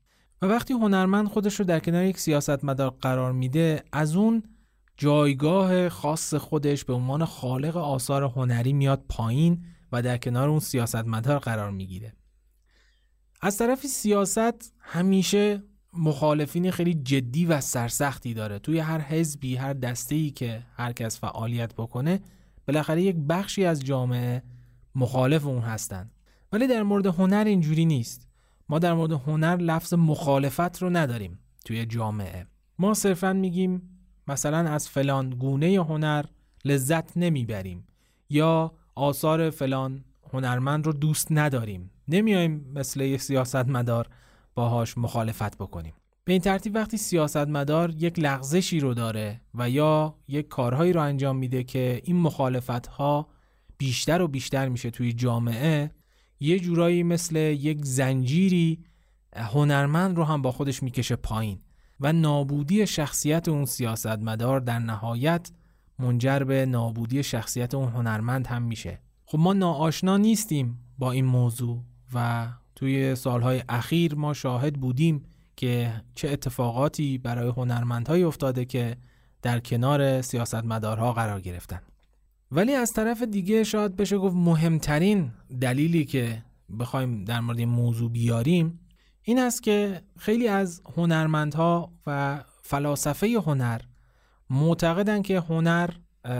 و 0.43 0.47
وقتی 0.47 0.75
هنرمند 0.75 1.29
خودش 1.29 1.55
رو 1.55 1.65
در 1.65 1.81
کنار 1.81 2.05
یک 2.05 2.19
سیاستمدار 2.19 2.91
قرار 2.91 3.33
میده 3.33 3.83
از 3.93 4.17
اون 4.17 4.43
جایگاه 4.97 5.89
خاص 5.89 6.35
خودش 6.35 6.85
به 6.85 6.93
عنوان 6.93 7.25
خالق 7.25 7.77
آثار 7.77 8.23
هنری 8.23 8.73
میاد 8.73 9.05
پایین 9.09 9.65
و 9.93 10.03
در 10.03 10.17
کنار 10.19 10.49
اون 10.49 10.61
سیاستمدار 10.61 11.39
قرار 11.39 11.71
می‌گیره. 11.71 12.13
از 13.43 13.57
طرفی 13.57 13.89
سیاست 13.89 14.75
همیشه 14.79 15.63
مخالفین 15.93 16.71
خیلی 16.71 16.95
جدی 16.95 17.47
و 17.47 17.61
سرسختی 17.61 18.35
داره. 18.35 18.59
توی 18.59 18.79
هر 18.79 19.01
حزبی 19.01 19.57
هر 19.57 19.73
دسته 19.73 20.31
که 20.31 20.63
هر 20.77 20.93
کس 20.93 21.21
فعالیت 21.21 21.75
بکنه 21.75 22.21
بالاخره 22.69 23.03
یک 23.03 23.17
بخشی 23.29 23.65
از 23.65 23.85
جامعه 23.85 24.43
مخالف 24.95 25.47
اون 25.47 25.63
هستن. 25.63 26.11
ولی 26.53 26.67
در 26.67 26.83
مورد 26.83 27.07
هنر 27.07 27.45
اینجوری 27.47 27.85
نیست. 27.85 28.32
ما 28.73 28.79
در 28.79 28.95
مورد 28.95 29.13
هنر 29.13 29.57
لفظ 29.57 29.95
مخالفت 29.95 30.83
رو 30.83 30.91
نداریم 30.91 31.39
توی 31.65 31.87
جامعه. 31.87 32.47
ما 32.79 32.95
صرفا 32.95 33.33
میگیم 33.33 33.83
مثلا 34.29 34.59
از 34.59 34.89
فلان 34.89 35.31
گونه 35.31 35.67
هنر 35.67 36.25
لذت 36.65 37.17
نمی‌بریم 37.17 37.87
یا 38.31 38.73
آثار 38.95 39.51
فلان 39.51 40.05
هنرمند 40.33 40.87
رو 40.87 40.93
دوست 40.93 41.27
نداریم. 41.31 41.91
نمیایم 42.09 42.73
مثل 42.75 43.01
یه 43.01 43.17
سیاستمدار 43.17 44.09
باهاش 44.55 44.99
مخالفت 44.99 45.57
بکنیم. 45.57 45.95
به 46.25 46.33
این 46.33 46.43
ترتیب 46.43 46.75
وقتی 46.75 46.97
سیاستمدار 46.97 47.91
یک 47.99 48.19
لغزشی 48.19 48.81
رو 48.81 48.95
داره 48.95 49.41
و 49.55 49.71
یا 49.71 50.15
یک 50.29 50.49
کارهایی 50.49 50.93
رو 50.93 51.01
انجام 51.01 51.37
میده 51.37 51.65
که 51.65 52.01
این 52.05 52.17
مخالفت 52.17 52.87
ها 52.87 53.29
بیشتر 53.79 54.23
و 54.23 54.29
بیشتر 54.29 54.69
میشه 54.69 54.91
توی 54.91 55.13
جامعه 55.13 55.91
یه 56.43 56.59
جورایی 56.59 57.03
مثل 57.03 57.37
یک 57.37 57.85
زنجیری 57.85 58.85
هنرمند 59.37 60.17
رو 60.17 60.25
هم 60.25 60.43
با 60.43 60.53
خودش 60.53 60.83
می‌کشه 60.83 61.17
پایین 61.17 61.59
و 62.01 62.13
نابودی 62.13 62.87
شخصیت 62.87 63.49
اون 63.49 63.65
سیاستمدار 63.65 64.61
در 64.61 64.79
نهایت 64.79 65.51
منجر 65.99 66.39
به 66.39 66.67
نابودی 66.67 67.23
شخصیت 67.23 67.75
اون 67.75 67.89
هنرمند 67.89 68.47
هم 68.47 68.63
میشه. 68.63 69.01
خب 69.27 69.39
ما 69.39 69.53
ناآشنا 69.53 70.17
نیستیم 70.17 70.79
با 70.99 71.13
این 71.13 71.25
موضوع 71.25 71.83
و 72.15 72.49
توی 72.75 73.15
سالهای 73.15 73.63
اخیر 73.69 74.15
ما 74.15 74.33
شاهد 74.33 74.75
بودیم 74.81 75.23
که 75.57 76.03
چه 76.15 76.29
اتفاقاتی 76.29 77.19
برای 77.19 77.53
هنرمندهایی 77.57 78.23
افتاده 78.23 78.65
که 78.65 78.97
در 79.43 79.61
کنار 79.61 80.23
سیاستمدارها 80.23 81.13
قرار 81.13 81.41
گرفتن. 81.41 81.81
ولی 82.55 82.75
از 82.75 82.93
طرف 82.93 83.23
دیگه 83.23 83.65
شاید 83.65 83.97
بشه 83.97 84.19
گفت 84.19 84.37
مهمترین 84.37 85.31
دلیلی 85.61 86.05
که 86.05 86.43
بخوایم 86.81 87.25
در 87.25 87.41
مورد 87.41 87.59
این 87.59 87.69
موضوع 87.69 88.11
بیاریم 88.11 88.81
این 89.23 89.39
است 89.39 89.63
که 89.63 90.03
خیلی 90.19 90.49
از 90.49 90.83
هنرمندها 90.97 91.93
و 92.07 92.45
فلاسفه 92.63 93.27
هنر 93.47 93.81
معتقدن 94.51 95.23
که 95.23 95.41
هنر 95.41 95.91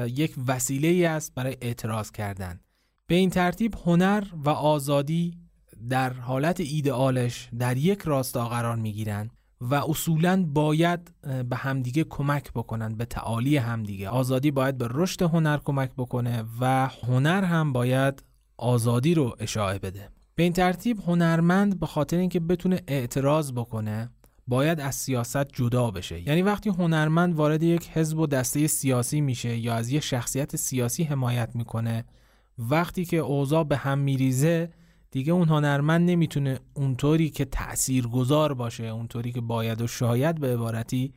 یک 0.07 0.35
وسیله 0.47 0.89
ای 0.89 1.05
است 1.05 1.35
برای 1.35 1.57
اعتراض 1.61 2.11
کردن. 2.11 2.61
به 3.07 3.15
این 3.15 3.31
ترتیب 3.31 3.75
هنر 3.85 4.25
و 4.45 4.51
آزادی 4.51 5.39
در 5.89 6.13
حالت 6.13 6.61
ایدئالش 6.61 7.49
در 7.59 7.77
یک 7.77 8.03
راستا 8.03 8.49
قرار 8.49 8.77
می 8.77 8.93
گیرن 8.93 9.31
و 9.71 9.75
اصولا 9.75 10.45
باید 10.49 11.01
به 11.49 11.57
همدیگه 11.57 12.05
کمک 12.05 12.53
بکنن 12.53 12.95
به 12.95 13.05
تعالی 13.05 13.57
همدیگه. 13.57 14.09
آزادی 14.09 14.51
باید 14.51 14.79
به 14.79 14.89
رشد 14.91 15.23
هنر 15.23 15.59
کمک 15.65 15.91
بکنه 15.97 16.45
و 16.61 16.89
هنر 17.07 17.45
هم 17.45 17.73
باید 17.73 18.23
آزادی 18.57 19.15
رو 19.15 19.37
اشاعه 19.39 19.79
بده. 19.79 20.09
به 20.35 20.43
این 20.43 20.53
ترتیب 20.53 21.01
هنرمند 21.07 21.81
به 21.81 21.87
خاطر 21.87 22.17
اینکه 22.17 22.41
بتونه 22.41 22.81
اعتراض 22.89 23.53
بکنه 23.53 24.11
باید 24.47 24.81
از 24.81 24.95
سیاست 24.95 25.49
جدا 25.53 25.91
بشه. 25.91 26.29
یعنی 26.29 26.43
وقتی 26.43 26.71
هنرمند 26.71 27.35
وارد 27.35 27.63
یک 27.63 27.89
حزب 27.89 28.19
و 28.19 28.27
دسته 28.27 28.67
سیاسی 28.67 29.21
میشه 29.21 29.57
یا 29.57 29.75
از 29.75 29.91
یک 29.91 30.03
شخصیت 30.03 30.57
سیاسی 30.57 31.05
حمایت 31.05 31.51
می‌کنه 31.57 32.05
وقتی 32.59 33.05
که 33.05 33.17
اوضاع 33.17 33.65
به 33.65 33.77
هم 33.77 33.99
میریزه 33.99 34.71
دیگه 35.13 35.33
اون 35.33 35.49
هنرمند 35.49 36.11
نمی‌تونه 36.11 36.61
اونطوری 36.75 37.31
که 37.31 37.45
تأثیر 37.45 38.07
گذار 38.07 38.55
باشه 38.55 38.85
اونطوری 38.85 39.33
که 39.33 39.41
باید 39.41 39.83
و 39.83 39.87
شاید 39.87 40.41
به 40.41 40.55
عبارتی 40.55 41.13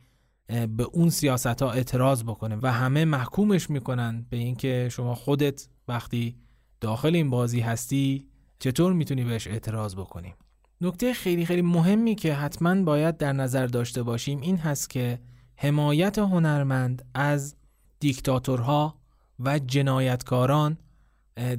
به 0.48 0.84
اون 0.92 1.10
سیاست 1.10 1.62
ها 1.62 1.70
اعتراض 1.70 2.24
بکنه 2.24 2.58
و 2.62 2.72
همه 2.72 3.04
محکومش 3.04 3.70
می‌کنن 3.70 4.26
به 4.30 4.36
اینکه 4.36 4.88
شما 4.92 5.14
خودت 5.14 5.68
وقتی 5.88 6.36
داخل 6.80 7.14
این 7.14 7.30
بازی 7.30 7.60
هستی 7.60 8.28
چطور 8.58 8.92
می‌تونی 8.92 9.24
بهش 9.24 9.46
اعتراض 9.46 9.96
بکنی؟ 9.96 10.34
نکته 10.80 11.12
خیلی 11.12 11.46
خیلی 11.46 11.62
مهمی 11.62 12.14
که 12.14 12.34
حتما 12.34 12.82
باید 12.82 13.16
در 13.16 13.32
نظر 13.32 13.66
داشته 13.66 14.02
باشیم 14.02 14.40
این 14.40 14.56
هست 14.56 14.90
که 14.90 15.18
حمایت 15.56 16.18
هنرمند 16.18 17.04
از 17.14 17.56
دیکتاتورها 18.00 19.00
و 19.38 19.58
جنایتکاران 19.58 20.78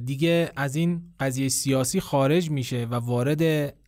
دیگه 0.04 0.52
از 0.56 0.76
این 0.76 1.02
قضیه 1.20 1.48
سیاسی 1.48 2.00
خارج 2.00 2.50
میشه 2.50 2.86
و 2.90 2.94
وارد 2.94 3.42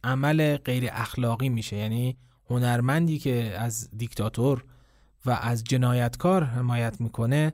عمل 0.04 0.56
غیر 0.56 0.88
اخلاقی 0.92 1.48
میشه. 1.48 1.76
یعنی 1.76 2.16
هنرمندی 2.50 3.18
که 3.18 3.54
از 3.58 3.88
دیکتاتور 3.96 4.64
و 5.26 5.30
از 5.30 5.64
جنایتکار 5.64 6.44
حمایت 6.44 7.00
می‌کنه 7.00 7.52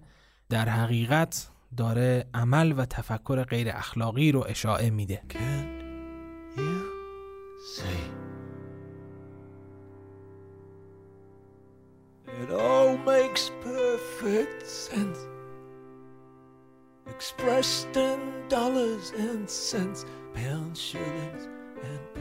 در 0.48 0.68
حقیقت 0.68 1.48
داره 1.76 2.26
عمل 2.34 2.74
و 2.76 2.84
تفکر 2.84 3.44
غیر 3.44 3.68
اخلاقی 3.70 4.32
رو 4.32 4.44
اشاعه 4.48 4.90
میده. 4.90 5.22
And 19.12 19.48
cents, 19.48 20.04
pounds, 20.34 20.80
shillings, 20.80 21.48
and 21.82 22.15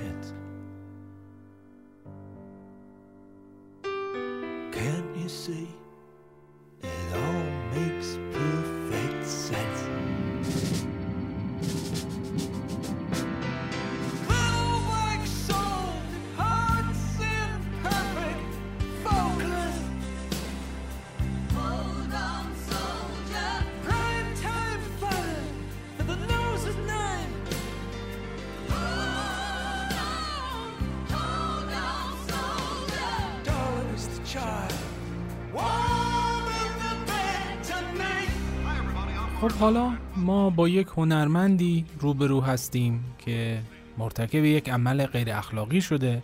حالا 39.59 39.93
ما 40.17 40.49
با 40.49 40.69
یک 40.69 40.87
هنرمندی 40.87 41.85
روبرو 41.99 42.41
هستیم 42.41 43.03
که 43.17 43.61
مرتکب 43.97 44.43
یک 44.43 44.69
عمل 44.69 45.05
غیر 45.05 45.31
اخلاقی 45.31 45.81
شده 45.81 46.23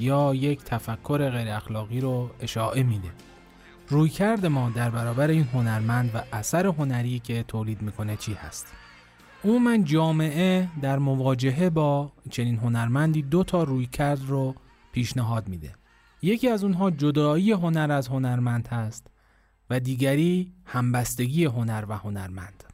یا 0.00 0.34
یک 0.34 0.64
تفکر 0.64 1.30
غیر 1.30 1.48
اخلاقی 1.48 2.00
رو 2.00 2.30
اشاعه 2.40 2.82
میده. 2.82 3.08
روی 3.88 4.10
کرد 4.10 4.46
ما 4.46 4.70
در 4.74 4.90
برابر 4.90 5.28
این 5.28 5.44
هنرمند 5.54 6.10
و 6.14 6.22
اثر 6.32 6.66
هنری 6.66 7.18
که 7.18 7.44
تولید 7.48 7.82
می‌کنه 7.82 8.16
چی 8.16 8.34
هست؟ 8.34 8.66
عموما 9.44 9.76
جامعه 9.76 10.68
در 10.82 10.98
مواجهه 10.98 11.70
با 11.70 12.12
چنین 12.30 12.56
هنرمندی 12.56 13.22
دو 13.22 13.44
تا 13.44 13.62
روی 13.62 13.86
کرد 13.86 14.20
رو 14.26 14.54
پیشنهاد 14.92 15.48
میده. 15.48 15.74
یکی 16.22 16.48
از 16.48 16.64
اونها 16.64 16.90
جدایی 16.90 17.52
هنر 17.52 17.92
از 17.92 18.08
هنرمند 18.08 18.68
هست 18.68 19.06
و 19.70 19.80
دیگری 19.80 20.52
همبستگی 20.64 21.44
هنر 21.44 21.84
و 21.88 21.96
هنرمند. 21.96 22.64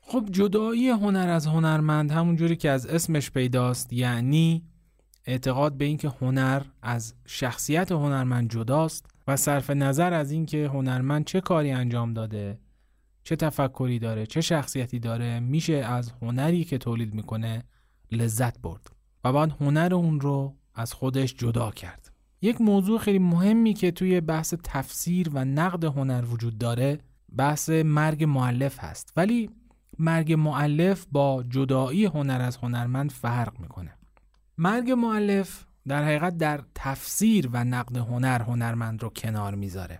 خب 0.00 0.26
جدایی 0.30 0.88
هنر 0.88 1.28
از 1.28 1.46
هنرمند 1.46 2.10
همونجوری 2.10 2.56
که 2.56 2.70
از 2.70 2.86
اسمش 2.86 3.30
پیداست 3.30 3.92
یعنی 3.92 4.64
اعتقاد 5.24 5.76
به 5.76 5.84
اینکه 5.84 6.12
هنر 6.20 6.62
از 6.82 7.14
شخصیت 7.26 7.92
هنرمند 7.92 8.50
جداست 8.50 9.06
و 9.26 9.36
صرف 9.36 9.70
نظر 9.70 10.12
از 10.12 10.30
اینکه 10.30 10.68
هنرمند 10.68 11.24
چه 11.24 11.40
کاری 11.40 11.70
انجام 11.70 12.12
داده 12.12 12.58
چه 13.24 13.36
تفکری 13.36 13.98
داره 13.98 14.26
چه 14.26 14.40
شخصیتی 14.40 14.98
داره 14.98 15.40
میشه 15.40 15.74
از 15.74 16.12
هنری 16.22 16.64
که 16.64 16.78
تولید 16.78 17.14
می‌کنه 17.14 17.64
لذت 18.12 18.60
برد. 18.60 18.90
و 19.24 19.32
باید 19.32 19.52
هنر 19.60 19.94
اون 19.94 20.20
رو 20.20 20.56
از 20.74 20.92
خودش 20.92 21.34
جدا 21.34 21.70
کرد. 21.70 22.01
یک 22.42 22.60
موضوع 22.60 22.98
خیلی 22.98 23.18
مهمی 23.18 23.74
که 23.74 23.90
توی 23.90 24.20
بحث 24.20 24.54
تفسیر 24.64 25.30
و 25.32 25.44
نقد 25.44 25.84
هنر 25.84 26.24
وجود 26.24 26.58
داره 26.58 26.98
بحث 27.36 27.70
مرگ 27.70 28.24
معلف 28.24 28.78
هست. 28.78 29.12
ولی 29.16 29.50
مرگ 29.98 30.32
معلف 30.32 31.06
با 31.12 31.44
جدایی 31.48 32.04
هنر 32.04 32.40
از 32.42 32.56
هنرمند 32.56 33.10
فرق 33.10 33.60
می‌کنه. 33.60 33.94
مرگ 34.58 34.90
معلف 34.90 35.64
در 35.88 36.04
حقیقت 36.04 36.38
در 36.38 36.60
تفسیر 36.74 37.48
و 37.52 37.64
نقد 37.64 37.96
هنر 37.96 38.42
هنرمند 38.42 39.02
رو 39.02 39.08
کنار 39.08 39.54
می‌ذاره. 39.54 39.98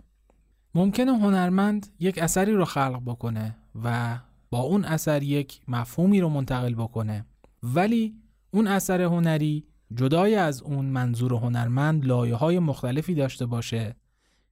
ممکنه 0.75 1.13
هنرمند 1.13 1.87
یک 2.01 2.19
اثری 2.19 2.53
رو 2.53 2.65
خلق 2.65 3.03
بکنه 3.07 3.57
و 3.85 4.19
با 4.51 4.59
اون 4.59 4.85
اثر 4.85 5.23
یک 5.23 5.61
مفهومی 5.69 6.21
رو 6.21 6.29
منتقل 6.29 6.75
بکنه 6.75 7.27
ولی 7.63 8.15
اون 8.51 8.67
اثر 8.67 9.03
هنری 9.03 9.65
جدای 9.97 10.35
از 10.35 10.63
اون 10.63 10.85
منظور 10.85 11.35
هنرمند 11.35 12.07
لایه 12.07 12.35
های 12.35 12.59
مختلفی 12.59 13.15
داشته 13.15 13.47
باشه 13.47 13.97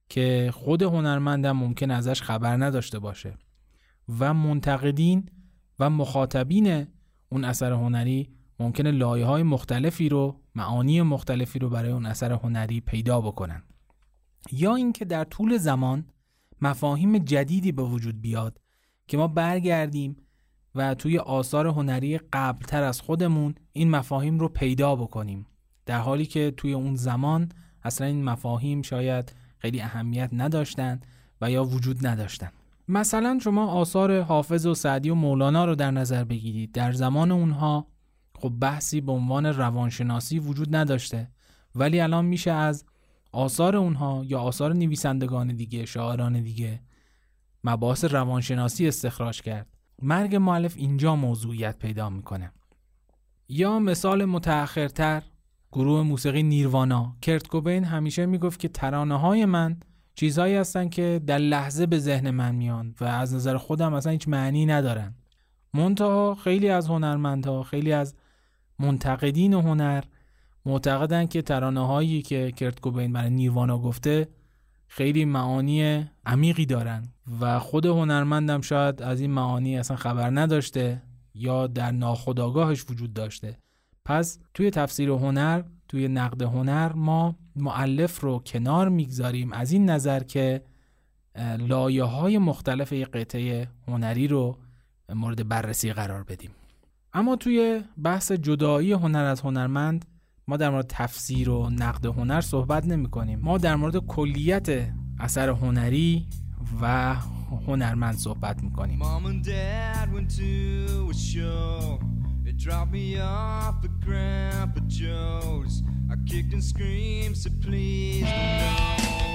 که 0.09 0.51
خود 0.53 0.83
هنرمندم 0.83 1.51
ممکن 1.51 1.91
ازش 1.91 2.21
خبر 2.21 2.57
نداشته 2.57 2.99
باشه 2.99 3.37
و 4.19 4.33
منتقدین 4.33 5.29
و 5.79 5.89
مخاطبین 5.89 6.87
اون 7.29 7.45
اثر 7.45 7.71
هنری 7.71 8.29
ممکنه 8.59 8.91
لایه 8.91 9.25
های 9.25 9.43
مختلفی 9.43 10.09
رو 10.09 10.41
معانی 10.55 11.01
مختلفی 11.01 11.59
رو 11.59 11.69
برای 11.69 11.91
اون 11.91 12.05
اثر 12.05 12.31
هنری 12.31 12.81
پیدا 12.81 13.21
بکنن. 13.21 13.63
یا 14.51 14.75
اینکه 14.75 15.05
در 15.05 15.23
طول 15.23 15.57
زمان 15.57 16.05
مفاهیم 16.61 17.17
جدیدی 17.17 17.71
به 17.71 17.83
وجود 17.83 18.21
بیاد 18.21 18.61
که 19.07 19.17
ما 19.17 19.27
برگردیم 19.27 20.15
و 20.75 20.93
توی 20.95 21.17
آثار 21.17 21.67
هنری 21.67 22.17
قبلتر 22.17 22.83
از 22.83 23.01
خودمون 23.01 23.55
این 23.73 23.89
مفاهیم 23.89 24.39
رو 24.39 24.49
پیدا 24.49 24.95
بکنیم. 24.95 25.45
در 25.85 25.99
حالی 25.99 26.25
که 26.25 26.53
توی 26.57 26.73
اون 26.73 26.95
زمان 26.95 27.51
اصلا 27.83 28.07
این 28.07 28.23
مفاهیم 28.23 28.81
شاید 28.81 29.33
خیلی 29.57 29.81
اهمیت 29.81 30.29
نداشتن 30.33 30.99
و 31.41 31.51
یا 31.51 31.63
وجود 31.63 32.07
نداشتن. 32.07 32.49
مثلا 32.87 33.39
شما 33.41 33.67
آثار 33.67 34.21
حافظ 34.21 34.65
و 34.65 34.73
سعدی 34.73 35.09
و 35.09 35.15
مولانا 35.15 35.65
رو 35.65 35.75
در 35.75 35.91
نظر 35.91 36.23
بگیرید. 36.23 36.71
در 36.71 36.91
زمان 36.91 37.31
اونها 37.31 37.87
خب 38.35 38.53
بحثی 38.59 39.01
به 39.01 39.11
عنوان 39.11 39.45
روانشناسی 39.45 40.39
وجود 40.39 40.75
نداشته 40.75 41.31
ولی 41.75 41.99
الان 41.99 42.25
میشه 42.25 42.51
از 42.51 42.85
آثار 43.31 43.75
اونها 43.77 44.23
یا 44.25 44.39
آثار 44.39 44.73
نویسندگان 44.73 45.47
دیگه 45.47 45.85
شاعران 45.85 46.41
دیگه 46.41 46.81
مباحث 47.63 48.05
روانشناسی 48.05 48.87
استخراج 48.87 49.41
کرد. 49.41 49.67
مرگ 50.03 50.35
معلف 50.35 50.73
اینجا 50.77 51.15
موضوعیت 51.15 51.79
پیدا 51.79 52.09
می‌کنه. 52.09 52.51
یا 53.49 53.79
مثال 53.79 54.25
متأخرتر 54.25 55.23
گروه 55.71 56.01
موسیقی 56.01 56.43
نیروانا. 56.43 57.15
کرت 57.21 57.47
کوبین 57.47 57.83
همیشه 57.83 58.25
می‌گفت 58.25 58.59
که 58.59 58.67
ترانه 58.67 59.19
های 59.19 59.45
من 59.45 59.77
چیزهایی 60.15 60.55
هستن 60.55 60.89
که 60.89 61.21
در 61.27 61.37
لحظه 61.37 61.85
به 61.85 61.99
ذهن 61.99 62.29
من 62.29 62.55
میان 62.55 62.95
و 63.01 63.05
از 63.05 63.33
نظر 63.33 63.57
خودم 63.57 63.93
اصلا 63.93 64.11
هیچ 64.11 64.27
معنی 64.27 64.65
ندارن. 64.65 65.15
منتها 65.73 66.35
خیلی 66.35 66.69
از 66.69 66.87
هنرمندها 66.87 67.63
خیلی 67.63 67.91
از 67.91 68.15
منتقدین 68.79 69.53
هنر 69.53 70.03
معتقدن 70.65 71.25
که 71.25 71.41
ترانه 71.41 71.87
هایی 71.87 72.21
که 72.21 72.51
کرت 72.51 72.79
کوبین 72.79 73.13
برای 73.13 73.29
نیروانا 73.29 73.77
گفته 73.77 74.27
خیلی 74.93 75.25
معانی 75.25 76.05
عمیقی 76.25 76.65
دارن 76.65 77.03
و 77.41 77.59
خود 77.59 77.85
هنرمندم 77.85 78.61
شاید 78.61 79.01
از 79.01 79.21
این 79.21 79.31
معانی 79.31 79.77
اصلا 79.77 79.97
خبر 79.97 80.29
نداشته 80.29 81.01
یا 81.33 81.67
در 81.67 81.91
ناخودآگاهش 81.91 82.85
وجود 82.89 83.13
داشته. 83.13 83.57
پس 84.05 84.39
توی 84.53 84.69
تفسیر 84.69 85.09
هنر 85.09 85.63
توی 85.87 86.07
نقد 86.07 86.41
هنر 86.41 86.93
ما 86.93 87.35
معلف 87.55 88.19
رو 88.19 88.39
کنار 88.39 88.89
می‌گذاریم 88.89 89.51
از 89.51 89.71
این 89.71 89.89
نظر 89.89 90.23
که 90.23 90.63
لایه 91.59 92.03
های 92.03 92.37
مختلف 92.37 92.91
یک 92.91 93.07
قطعه 93.07 93.67
هنری 93.87 94.27
رو 94.27 94.57
مورد 95.09 95.47
بررسی 95.47 95.93
قرار 95.93 96.23
بدیم. 96.23 96.51
اما 97.13 97.35
توی 97.35 97.83
بحث 98.03 98.31
جدایی 98.31 98.91
هنر 98.91 99.23
از 99.23 99.41
هنرمند 99.41 100.05
ما 100.47 100.57
در 100.57 100.69
مورد 100.69 100.85
تفسیر 100.89 101.49
و 101.49 101.69
نقد 101.69 102.05
هنر 102.05 102.41
صحبت 102.41 102.85
نمی 102.85 103.09
کنیم 103.09 103.39
ما 103.39 103.57
در 103.57 103.75
مورد 103.75 103.97
کلیت 103.97 104.69
اثر 105.19 105.49
هنری 105.49 106.27
و 106.81 107.15
هنرمند 107.67 108.15
صحبت 108.15 108.63
می 108.63 108.71
کنیم. 108.71 108.99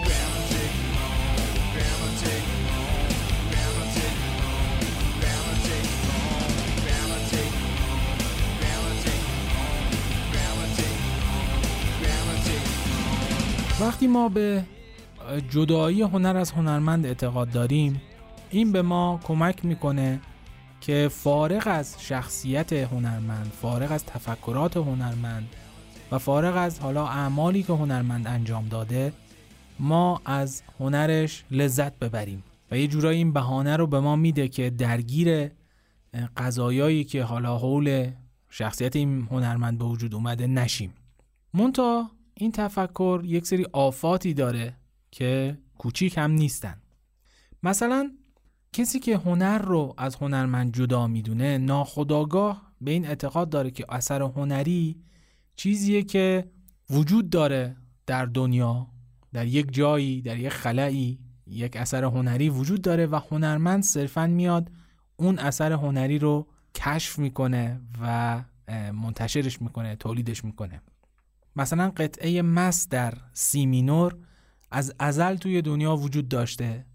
Grandma 0.07 0.41
take 0.51 0.75
me 0.81 0.91
home. 0.97 1.41
Grandma 1.75 2.09
take 2.23 2.47
me 2.53 2.63
home. 2.71 3.06
وقتی 13.87 14.07
ما 14.07 14.29
به 14.29 14.65
جدایی 15.51 16.03
هنر 16.03 16.37
از 16.37 16.51
هنرمند 16.51 17.07
اعتقاد 17.07 17.51
داریم 17.51 18.03
این 18.51 18.73
به 18.73 18.83
ما 18.83 19.21
کمک 19.25 19.65
می‌کنه 19.65 20.21
که 20.81 21.09
فارغ 21.13 21.63
از 21.67 21.97
شخصیت 21.99 22.73
هنرمند 22.73 23.53
فارغ 23.63 23.93
از 23.93 24.05
تفکرات 24.05 24.77
هنرمند 24.77 25.49
و 26.13 26.19
فارغ 26.19 26.57
از 26.57 26.81
حالا 26.81 27.07
اعمالی 27.07 27.63
که 27.63 27.73
هنرمند 27.73 28.27
انجام 28.27 28.69
داده 28.69 29.13
ما 29.79 30.21
از 30.25 30.63
هنرش 30.81 31.45
لذت 31.51 31.99
ببریم. 31.99 32.43
و 32.71 32.79
یه 32.79 32.87
جورایی 32.87 33.19
این 33.19 33.33
بهانه 33.33 33.77
رو 33.77 33.87
به 33.87 34.01
ما 34.01 34.17
میده 34.17 34.49
که 34.49 34.71
درگیر 34.71 35.51
قضایایی 36.37 37.05
که 37.05 37.23
حالا 37.23 37.59
حول 37.59 38.11
شخصیت 38.51 38.97
این 38.97 39.29
هنرمند 39.31 39.79
به 39.79 39.85
وجود 39.85 40.15
اومده 40.15 40.47
نشیم. 40.47 40.95
مونتا 41.55 42.11
این 42.39 42.53
تفکر 42.53 43.23
یک 43.25 43.47
سری 43.47 43.67
آفاتی 43.73 44.35
داره 44.35 44.77
که 45.11 45.59
کوچیک 45.79 46.19
هم 46.19 46.31
نیستن. 46.31 46.83
مثلا 47.63 48.11
کسی 48.73 48.99
که 48.99 49.17
هنر 49.17 49.59
رو 49.59 49.95
از 49.99 50.15
هنرمند 50.15 50.77
جدا 50.77 51.07
می‌دونه 51.07 51.59
ناخداگاه 51.59 52.73
به 52.81 52.91
این 52.91 53.07
اعتقاد 53.07 53.49
داره 53.49 53.71
که 53.71 53.85
اثر 53.89 54.23
هنری 54.23 55.03
چیزیه 55.57 56.03
که 56.03 56.51
وجود 56.91 57.31
داره 57.31 57.77
در 58.07 58.27
دنیا 58.27 58.87
در 59.33 59.47
یک 59.47 59.73
جایی 59.73 60.23
در 60.23 60.39
یک 60.39 60.49
خلایی 60.49 61.19
یک 61.47 61.77
اثر 61.77 62.05
هنری 62.05 62.49
وجود 62.49 62.83
داره 62.83 63.07
و 63.07 63.21
هنرمند 63.31 63.83
صرفا 63.83 64.27
میاد 64.27 64.71
اون 65.17 65.39
اثر 65.39 65.73
هنری 65.73 66.19
رو 66.19 66.47
کشف 66.75 67.19
می‌کنه 67.19 67.81
و 68.03 68.43
منتشرش 68.93 69.63
می‌کنه 69.63 69.97
تولیدش 69.97 70.45
می‌کنه. 70.45 70.83
مثلا 71.57 71.93
قطعه 71.97 72.43
مس 72.43 72.89
در 72.89 73.15
سی 73.33 73.67
مینور 73.67 74.17
از 74.71 74.95
ازل 74.99 75.37
توی 75.37 75.63
دنیا 75.63 75.97
وجود 75.97 76.29
داشته 76.29 76.87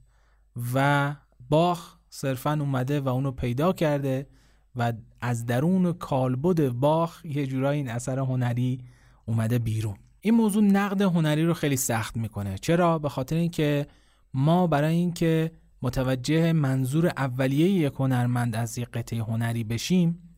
و 0.74 1.15
باخ 1.50 1.95
صرفا 2.10 2.52
اومده 2.52 3.00
و 3.00 3.10
اونو 3.10 3.32
پیدا 3.32 3.74
کرده 3.74 4.28
و 4.76 4.93
از 5.21 5.45
درون 5.45 5.93
کالبد 5.93 6.69
باخ 6.69 7.26
یه 7.26 7.47
جورایی 7.47 7.80
این 7.80 7.89
اثر 7.89 8.19
هنری 8.19 8.80
اومده 9.26 9.60
بیرون. 9.60 9.95
این 10.21 10.34
موضوع 10.34 10.63
نقد 10.63 11.02
هنری 11.02 11.45
رو 11.45 11.54
خیلی 11.54 11.78
سخت 11.78 12.17
می‌کنه. 12.17 12.58
چرا؟ 12.58 13.00
به 13.00 13.10
خاطر 13.10 13.36
اینکه 13.36 13.88
ما 14.34 14.67
برای 14.67 14.95
اینکه 14.95 15.52
متوجه 15.82 16.54
منظور 16.54 17.08
اولیه 17.08 17.69
یک 17.69 17.93
هنرمند 17.93 18.56
از 18.56 18.78
یک 18.78 18.88
قطعه 18.93 19.24
هنری 19.24 19.63
بشیم 19.63 20.36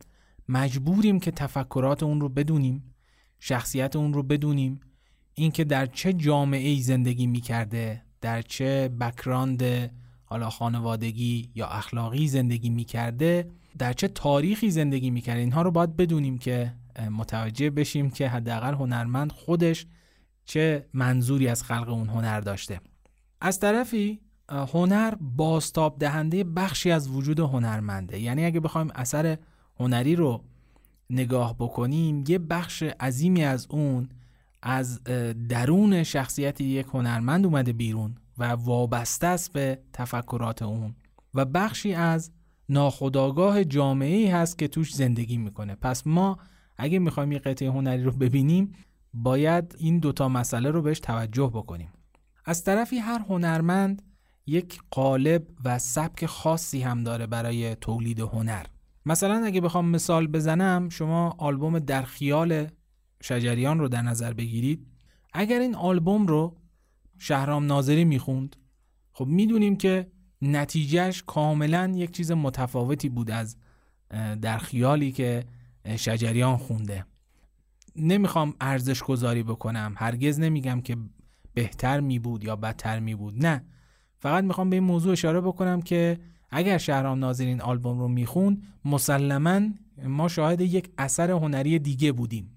مجبوریم 0.48 1.20
که 1.20 1.30
تفکرات 1.30 2.02
اون 2.02 2.20
رو 2.20 2.28
بدونیم 2.28 2.93
شخصیت 3.46 3.96
اون 3.96 4.14
رو 4.14 4.22
بدونیم. 4.22 4.80
اینکه 5.34 5.64
در 5.64 5.86
چه 5.86 6.12
جامعه 6.12 6.68
ای 6.68 6.80
زندگی 6.80 7.26
می‌کرده 7.26 8.02
در 8.20 8.42
چه 8.42 8.88
بکراند 8.88 9.90
حالا 10.24 10.50
خانوادگی 10.50 11.50
یا 11.54 11.66
اخلاقی 11.66 12.28
زندگی 12.28 12.70
می‌کرده 12.70 13.50
در 13.78 13.92
چه 13.92 14.08
تاریخی 14.08 14.70
زندگی 14.70 15.10
می‌کرده 15.10 15.40
اینها 15.40 15.62
رو 15.62 15.70
باید 15.70 15.96
بدونیم 15.96 16.38
که 16.38 16.74
متوجه 17.10 17.70
بشیم 17.70 18.10
که 18.10 18.28
حداقل 18.28 18.74
هنرمند 18.74 19.32
خودش 19.32 19.86
چه 20.44 20.86
منظوری 20.92 21.48
از 21.48 21.62
خلق 21.62 21.88
اون 21.88 22.08
هنر 22.08 22.40
داشته. 22.40 22.80
از 23.40 23.60
طرفی 23.60 24.20
هنر 24.48 25.14
باستاب 25.20 25.98
دهنده 25.98 26.44
بخشی 26.44 26.90
از 26.90 27.08
وجود 27.08 27.40
هنرمنده. 27.40 28.20
یعنی 28.20 28.44
اگه 28.44 28.60
بخوایم 28.60 28.90
اثر 28.94 29.38
هنری 29.80 30.16
رو 30.16 30.44
نگاه 31.10 31.56
بکنیم 31.58 32.24
یه 32.28 32.38
بخش 32.38 32.82
عظیمی 32.82 33.44
از 33.44 33.66
اون 33.70 34.08
از 34.62 35.04
درون 35.48 36.02
شخصیت 36.02 36.60
یک 36.60 36.86
هنرمند 36.92 37.46
اومده 37.46 37.72
بیرون 37.72 38.14
و 38.38 38.44
وابسته 38.44 39.26
است 39.26 39.52
به 39.52 39.78
تفکرات 39.92 40.62
اون 40.62 40.94
و 41.34 41.44
بخشی 41.44 41.94
از 41.94 42.30
ناخودآگاه 42.68 43.64
جامعه 43.64 44.16
ای 44.16 44.26
هست 44.26 44.58
که 44.58 44.68
توش 44.68 44.94
زندگی 44.94 45.36
می‌کنه. 45.36 45.74
پس 45.74 46.06
ما 46.06 46.38
اگه 46.76 46.98
می‌خوایم 46.98 47.32
یه 47.32 47.38
قطعه 47.38 47.70
هنری 47.70 48.02
رو 48.02 48.12
ببینیم 48.12 48.72
باید 49.14 49.74
این 49.78 49.98
دوتا 49.98 50.28
مسئله 50.28 50.70
رو 50.70 50.82
بهش 50.82 51.00
توجه 51.00 51.50
بکنیم. 51.54 51.88
از 52.44 52.64
طرفی 52.64 52.98
هر 52.98 53.18
هنرمند 53.18 54.02
یک 54.46 54.80
قالب 54.90 55.46
و 55.64 55.78
سبک 55.78 56.26
خاصی 56.26 56.80
هم 56.80 57.02
داره 57.04 57.26
برای 57.26 57.74
تولید 57.74 58.20
هنر. 58.20 58.66
مثلا 59.06 59.44
اگه 59.44 59.60
بخوام 59.60 59.88
مثال 59.88 60.26
بزنم 60.26 60.88
شما 60.88 61.34
آلبوم 61.38 61.78
در 61.78 62.02
خیال 62.02 62.66
شجریان 63.22 63.78
رو 63.78 63.88
در 63.88 64.02
نظر 64.02 64.32
بگیرید. 64.32 64.86
اگر 65.32 65.60
این 65.60 65.74
آلبوم 65.74 66.26
رو 66.26 66.56
شهرام 67.18 67.66
ناظری 67.66 68.04
می‌خوند 68.04 68.56
خب 69.12 69.26
می‌دونیم 69.26 69.76
که 69.76 70.10
نتیجهش 70.42 71.22
کاملا 71.26 71.92
یک 71.94 72.10
چیز 72.10 72.32
متفاوتی 72.32 73.08
بود 73.08 73.30
از 73.30 73.56
در 74.42 74.58
خیالی 74.58 75.12
که 75.12 75.44
شجریان 75.96 76.56
خونده. 76.56 77.06
نمی‌خوام 77.96 78.54
ارزش 78.60 79.02
گذاری 79.02 79.42
بکنم. 79.42 79.94
هرگز 79.96 80.40
نمیگم 80.40 80.80
که 80.80 80.96
بهتر 81.54 82.00
می 82.00 82.18
بود 82.18 82.44
یا 82.44 82.56
بدتر 82.56 83.00
می 83.00 83.14
بود 83.14 83.46
نه. 83.46 83.64
فقط 84.18 84.44
می‌خوام 84.44 84.70
به 84.70 84.76
این 84.76 84.84
موضوع 84.84 85.12
اشاره 85.12 85.40
بکنم 85.40 85.82
که 85.82 86.18
اگر 86.56 86.78
شهرام 86.78 87.18
ناظرین 87.18 87.60
آلبوم 87.60 87.98
رو 87.98 88.08
می‌خوند 88.08 88.62
مسلما 88.84 89.60
ما 90.06 90.28
شاهد 90.28 90.60
یک 90.60 90.90
اثر 90.98 91.30
هنری 91.30 91.78
دیگه 91.78 92.12
بودیم. 92.12 92.50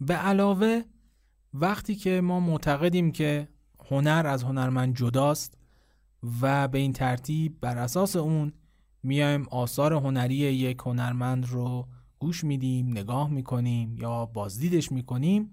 به 0.00 0.14
علاوه 0.14 0.82
وقتی 1.54 1.94
که 1.94 2.20
ما 2.20 2.40
معتقدیم 2.40 3.12
که 3.12 3.48
هنر 3.90 4.26
از 4.26 4.42
هنرمند 4.42 4.96
جداست 4.96 5.58
و 6.42 6.68
به 6.68 6.78
این 6.78 6.92
ترتیب 6.92 7.60
بر 7.60 7.78
اساس 7.78 8.16
اون 8.16 8.52
میایم 9.02 9.46
آثار 9.50 9.92
هنری 9.92 10.34
یک 10.34 10.78
هنرمند 10.86 11.46
رو 11.46 11.88
گوش 12.18 12.44
میدیم 12.44 12.90
نگاه 12.90 13.30
می‌کنیم 13.30 13.98
یا 13.98 14.26
بازدیدش 14.26 14.92
می‌کنیم 14.92 15.50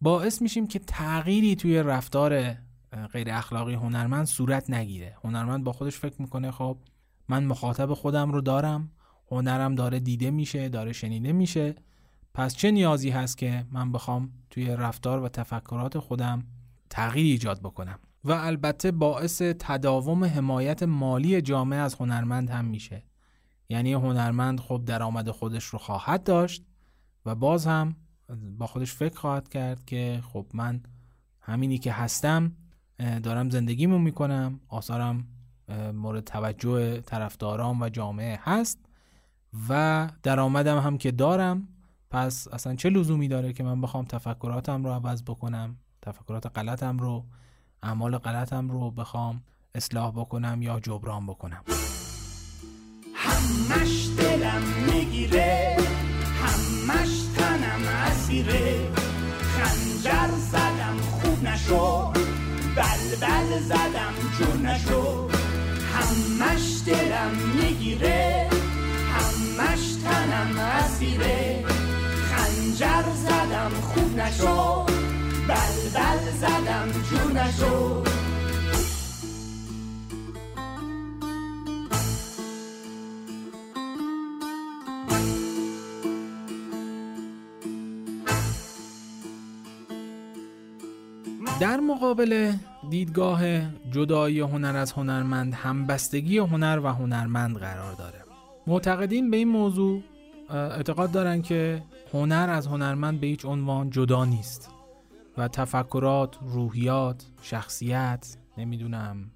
باعث 0.00 0.42
میشیم 0.42 0.66
که 0.66 0.78
تغییری 0.78 1.56
توی 1.56 1.82
رفتار 1.82 2.54
غیر 3.12 3.30
اخلاقی 3.30 3.74
هنرمند 3.74 4.26
صورت 4.26 4.70
نگیره. 4.70 5.16
هنرمند 5.24 5.64
با 5.64 5.72
خودش 5.72 5.96
فکر 5.96 6.22
می‌کنه 6.22 6.50
خب 6.50 6.78
من 7.28 7.44
مخاطب 7.44 7.94
خودم 7.94 8.32
رو 8.32 8.40
دارم 8.40 8.90
هنرم 9.30 9.74
داره 9.74 10.00
دیده 10.00 10.30
میشه 10.30 10.68
داره 10.68 10.92
شنیده 10.92 11.32
میشه. 11.32 11.74
پس 12.34 12.56
چه 12.56 12.70
نیازی 12.70 13.10
هست 13.10 13.38
که 13.38 13.66
من 13.70 13.92
بخوام 13.92 14.32
توی 14.50 14.66
رفتار 14.66 15.22
و 15.22 15.28
تفکرات 15.28 15.98
خودم 15.98 16.44
تغییر 16.90 17.26
ایجاد 17.26 17.60
بکنم؟ 17.60 17.98
و 18.24 18.32
البته 18.32 18.90
باعث 18.90 19.42
تداوم 19.42 20.24
حمایت 20.24 20.82
مالی 20.82 21.42
جامعه 21.42 21.78
از 21.78 21.94
هنرمند 21.94 22.50
هم 22.50 22.64
میشه. 22.64 23.02
یعنی 23.68 23.92
هنرمند 23.92 24.60
خب 24.60 24.82
درآمد 24.86 25.30
خودش 25.30 25.64
رو 25.64 25.78
خواهد 25.78 26.24
داشت 26.24 26.64
و 27.26 27.34
باز 27.34 27.66
هم 27.66 27.96
با 28.58 28.66
خودش 28.66 28.92
فکر 28.92 29.18
خواهد 29.18 29.48
کرد 29.48 29.84
که 29.84 30.22
خب 30.32 30.46
من 30.54 30.82
همینی 31.40 31.78
که 31.78 31.92
هستم 31.92 32.52
دارم 33.22 33.50
زندگیمو 33.50 33.98
می‌کنم 33.98 34.60
آثارم 34.68 35.26
مورد 35.94 36.24
توجه 36.24 37.00
طرفداران 37.00 37.82
و 37.82 37.88
جامعه 37.88 38.40
هست 38.42 38.78
و 39.68 40.08
درآمدم 40.22 40.78
هم 40.78 40.98
که 40.98 41.10
دارم. 41.10 41.68
پس 42.10 42.48
اصلا 42.52 42.74
چه 42.74 42.90
لزومی 42.90 43.28
داره 43.28 43.52
که 43.52 43.64
من 43.64 43.80
بخوام 43.80 44.04
تفکراتم 44.04 44.84
رو 44.84 44.90
عوض 44.90 45.22
بکنم؟ 45.22 45.76
تفکرات 46.02 46.58
غلطم 46.58 46.98
رو 46.98 47.24
اعمال 47.82 48.18
غلطم 48.18 48.70
رو 48.70 48.90
بخوام 48.90 49.42
اصلاح 49.74 50.10
بکنم 50.10 50.62
یا 50.62 50.80
جبران 50.80 51.26
بکنم؟ 51.26 51.64
همش 53.14 54.08
دلم 54.18 54.62
می‌گیره 54.86 55.76
همش 56.42 57.22
تنم 57.36 57.88
اسیره. 57.88 58.92
خنجر 59.40 60.28
زدم 60.28 60.96
خوب 60.96 61.42
نشو 61.42 62.12
بلبل 62.76 63.58
زدم 63.60 64.12
جور 64.38 64.56
نشو 64.56 65.37
همش 65.98 66.82
دلم 66.86 67.30
می‌گیره 67.54 68.48
همش 69.12 69.94
تنم 70.04 70.58
اسیره 70.58 71.64
خنجر 72.30 73.02
زدم 73.14 73.70
خوب 73.70 74.16
نشو 74.16 74.86
بلبل 75.48 76.30
زدم 76.40 76.88
جور 77.10 77.32
نشو. 77.32 78.04
در 91.60 91.80
مقابل 91.80 92.52
دیدگاه 92.90 93.42
جدایی 93.90 94.40
هنر 94.40 94.76
از 94.76 94.92
هنرمند 94.92 95.54
همبستگی 95.54 96.38
هنر 96.38 96.80
و 96.84 96.88
هنرمند 96.88 97.56
قرار 97.56 97.92
داره. 97.92 98.24
معتقدین 98.66 99.30
به 99.30 99.36
این 99.36 99.48
موضوع 99.48 100.02
اعتقاد 100.50 101.12
دارن 101.12 101.42
که 101.42 101.82
هنر 102.12 102.50
از 102.50 102.66
هنرمند 102.66 103.20
به 103.20 103.26
هیچ 103.26 103.44
عنوان 103.44 103.90
جدا 103.90 104.24
نیست 104.24 104.70
و 105.36 105.48
تفکرات، 105.48 106.38
روحیات، 106.42 107.26
شخصیت، 107.42 108.36
نمی‌دونم 108.58 109.30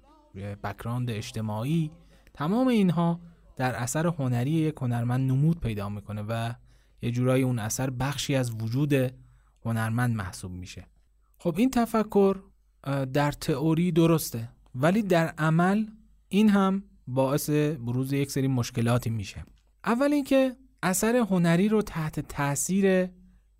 بکراند 0.63 1.11
اجتماعی 1.11 1.91
تمام 2.33 2.67
اینها 2.67 3.19
در 3.55 3.75
اثر 3.75 4.07
هنری 4.07 4.51
یک 4.51 4.75
هنرمند 4.81 5.31
نمود 5.31 5.59
پیدا 5.59 5.89
می‌کنه 5.89 6.21
و 6.21 6.53
یه 7.01 7.11
جورایی 7.11 7.43
اون 7.43 7.59
اثر 7.59 7.89
بخشی 7.89 8.35
از 8.35 8.51
وجود 8.51 8.93
هنرمند 9.65 10.15
محسوب 10.15 10.51
میشه. 10.51 10.87
خب 11.37 11.55
این 11.57 11.69
تفکر 11.69 12.37
در 13.13 13.31
تئوری 13.31 13.91
درسته. 13.91 14.49
ولی 14.75 15.01
در 15.01 15.27
عمل 15.27 15.85
این 16.29 16.49
هم 16.49 16.83
باعث 17.07 17.49
بروز 17.49 18.13
یک 18.13 18.31
سری 18.31 18.47
مشکلاتی 18.47 19.09
میشه. 19.09 19.45
اول 19.85 20.13
اینکه 20.13 20.55
اثر 20.83 21.15
هنری 21.15 21.69
رو 21.69 21.81
تحت 21.81 22.19
تاثیر 22.19 23.09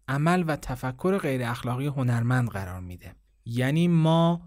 عمل 0.08 0.44
و 0.48 0.56
تفکر 0.56 1.18
غیر 1.18 1.44
اخلاقی 1.44 1.88
هنرمند 1.88 2.50
قرار 2.50 2.80
میده. 2.80 3.16
یعنی 3.46 3.88
ما 3.88 4.42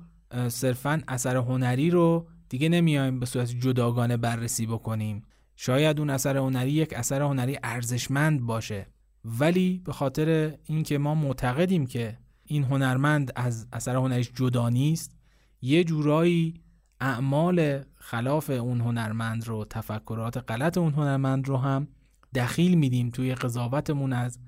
صرفا 0.49 1.03
اثر 1.09 1.37
هنری 1.37 1.91
رو 1.91 2.27
دیگه 2.49 2.69
نمیایم 2.69 3.21
به 3.21 3.27
صورت 3.27 3.51
جداگانه 3.51 4.17
بررسی 4.17 4.67
بکنیم. 4.67 5.23
شاید 5.57 5.99
اون 5.99 6.11
اثر 6.11 6.37
هنری 6.37 6.71
یک 6.71 6.93
اثر 6.93 7.23
هنری 7.23 7.59
ارزشمند 7.63 8.41
باشه. 8.41 8.87
ولی 9.25 9.83
به 9.85 9.93
خاطر 9.93 10.59
اینکه 10.65 10.99
ما 10.99 11.15
معتقدیم 11.15 11.87
که 11.87 12.19
این 12.47 12.65
هنرمند 12.65 13.33
از 13.37 13.67
اثر 13.73 13.97
هنریش 13.97 14.31
جدا 14.35 14.69
نیست 14.69 15.17
یه 15.63 15.85
جورایی 15.85 16.61
اعمال 17.01 17.85
خلاف 17.95 18.51
اون 18.51 18.81
هنرمند 18.81 19.49
رو 19.49 19.65
تفکرات 19.65 20.51
غلط 20.51 20.79
اون 20.79 20.93
هنرمند 20.93 21.49
رو 21.49 21.57
هم 21.57 21.89
دخیل 22.35 22.75
میدیم 22.75 23.11
توی 23.11 23.35
قضاوتمون 23.35 24.13
از 24.13 24.39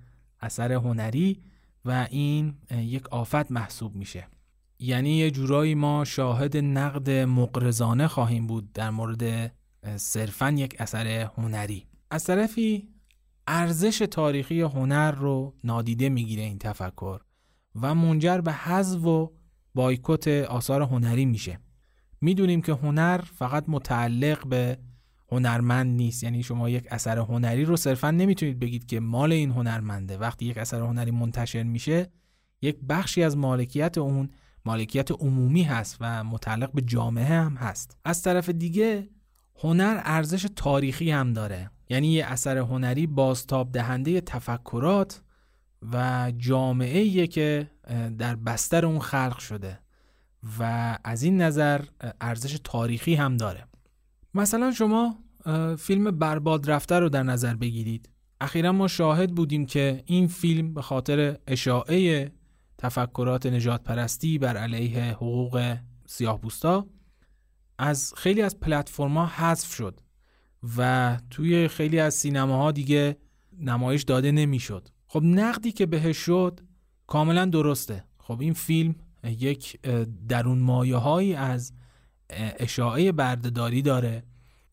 اثر 0.41 0.73
هنری 0.73 1.43
و 1.85 2.07
این 2.11 2.55
یک 2.71 3.09
آفت 3.09 3.53
محسوب 3.53 3.95
میشه. 3.95 4.27
یعنی 4.79 5.11
یه 5.11 5.31
جورایی 5.31 5.75
ما 5.75 6.05
شاهد 6.05 6.57
نقد 6.57 7.11
مقرزانه 7.11 8.07
خواهیم 8.07 8.47
بود 8.47 8.73
در 8.73 8.91
مورد 8.91 9.53
صرفاً 9.97 10.51
یک 10.51 10.77
اثر 10.79 11.07
هنری. 11.37 11.87
از 12.11 12.25
طرفی 12.25 12.89
ارزش 13.47 13.99
تاریخی 14.11 14.61
هنر 14.61 15.13
رو 15.13 15.55
نادیده 15.65 16.09
می‌گیره 16.09 16.43
این 16.43 16.59
تفکر. 16.59 17.21
و 17.83 17.95
منجر 17.95 18.41
به 18.41 18.53
حذف 18.53 19.05
و 19.05 19.33
بایکوت 19.75 20.29
آثار 20.29 20.83
هنری 20.83 21.25
میشه. 21.25 21.59
می‌دونیم 22.21 22.63
که 22.63 22.73
هنر 22.73 23.19
فقط 23.19 23.65
متعلق 23.69 24.47
به 24.47 24.79
هنرمند 25.33 25.97
نیست. 25.97 26.23
یعنی 26.25 26.43
شما 26.43 26.69
یک 26.69 26.87
اثر 26.91 27.19
هنری 27.19 27.65
رو 27.65 27.77
صرفا 27.77 28.11
نمی‌تونید 28.11 28.59
بگید 28.59 28.87
که 28.87 29.01
مال 29.01 29.33
این 29.33 29.51
هنرمنده. 29.51 30.19
وقتی 30.19 30.45
یک 30.47 30.59
اثر 30.59 30.81
هنری 30.81 31.11
منتشر 31.11 31.63
میشه 31.63 32.11
یک 32.63 32.79
بخشی 32.89 33.23
از 33.23 33.37
مالکیت 33.37 33.99
اون 33.99 34.31
مالکیت 34.65 35.11
عمومی 35.11 35.63
هست 35.63 35.97
و 36.01 36.25
متعلق 36.25 36.73
به 36.73 36.83
جامعه 36.83 37.41
هم 37.41 37.55
هست. 37.55 37.97
از 38.05 38.23
طرف 38.23 38.49
دیگه 38.49 39.09
هنر 39.63 40.01
ارزش 40.05 40.47
تاریخی 40.57 41.11
هم 41.11 41.33
داره. 41.33 41.71
یعنی 41.91 42.09
یه 42.09 42.27
اثر 42.27 42.59
هنری 42.59 43.07
بازتاب 43.07 43.73
دهنده 43.73 44.21
تفکرات 44.21 45.23
و 45.93 46.33
جامعه 46.37 47.27
که 47.27 47.71
در 48.19 48.37
بستر 48.37 48.87
اون 48.87 48.99
خلق 48.99 49.39
شده 49.39 49.79
و 50.59 50.99
از 51.05 51.23
این 51.23 51.43
نظر 51.43 51.85
ارزش 52.21 52.59
تاریخی 52.65 53.15
هم 53.15 53.37
داره 53.37 53.67
مثلا 54.35 54.73
شما 54.73 55.19
فیلم 55.79 56.11
برباد 56.11 56.71
رفته 56.71 56.99
رو 56.99 57.09
در 57.09 57.23
نظر 57.23 57.55
بگیرید 57.55 58.09
اخیرا 58.41 58.73
ما 58.73 58.89
شاهد 58.89 59.35
بودیم 59.35 59.67
که 59.67 60.03
این 60.07 60.27
فیلم 60.27 60.75
به 60.75 60.83
خاطر 60.83 61.39
اشاعه 61.47 62.33
تفکرات 62.79 63.47
نجات 63.47 63.83
پرستی 63.83 64.39
بر 64.39 64.57
علیه 64.57 65.13
حقوق 65.13 65.77
سیاه 66.07 66.41
از 67.79 68.15
خیلی 68.17 68.43
از 68.43 68.61
پلتفرما 68.61 69.27
حذف 69.27 69.75
شد 69.75 70.01
و 70.79 71.17
توی 71.31 71.69
خیلی 71.69 72.01
از 72.01 72.15
سینماها 72.15 72.73
دیگه 72.73 73.17
نمایش 73.61 74.03
داده 74.03 74.33
نمی‌شد. 74.33 74.89
خب 75.09 75.23
نقدی 75.25 75.73
که 75.73 75.87
بهش 75.87 76.17
شد 76.17 76.61
کاملا 77.07 77.45
درسته. 77.45 78.05
خب 78.19 78.41
این 78.41 78.53
فیلم 78.53 78.95
یک 79.25 79.81
درون 80.29 80.59
مایه 80.59 80.97
هایی 80.97 81.35
از 81.35 81.73
اشاعه 82.59 83.13
بردهداری 83.13 83.83
داره 83.83 84.23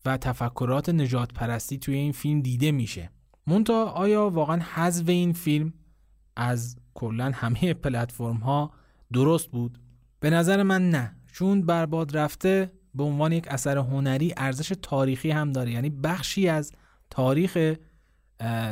و 0.04 0.16
تفکرات 0.16 0.88
نجات 0.88 1.32
پرستی 1.32 1.78
توی 1.78 1.94
این 1.94 2.12
فیلم 2.12 2.40
دیده 2.40 2.72
میشه. 2.72 3.10
مونتا 3.46 3.84
آیا 3.84 4.30
واقعا 4.30 4.60
حذف 4.74 5.08
این 5.08 5.32
فیلم 5.32 5.72
از 6.36 6.76
کلا 6.94 7.32
همه 7.34 7.74
پلتفرم 7.74 8.36
ها 8.36 8.72
درست 9.12 9.50
بود؟ 9.50 9.78
به 10.20 10.30
نظر 10.30 10.62
من 10.62 10.90
نه 10.90 11.16
چون 11.32 11.62
برباد 11.62 12.16
رفته 12.16 12.72
به 12.94 13.04
عنوان 13.04 13.32
یک 13.32 13.48
اثر 13.48 13.78
هنری 13.78 14.34
ارزش 14.36 14.72
تاریخی 14.82 15.30
هم 15.30 15.52
داره 15.52 15.70
یعنی 15.72 15.90
بخشی 15.90 16.48
از 16.48 16.72
تاریخ 17.10 17.74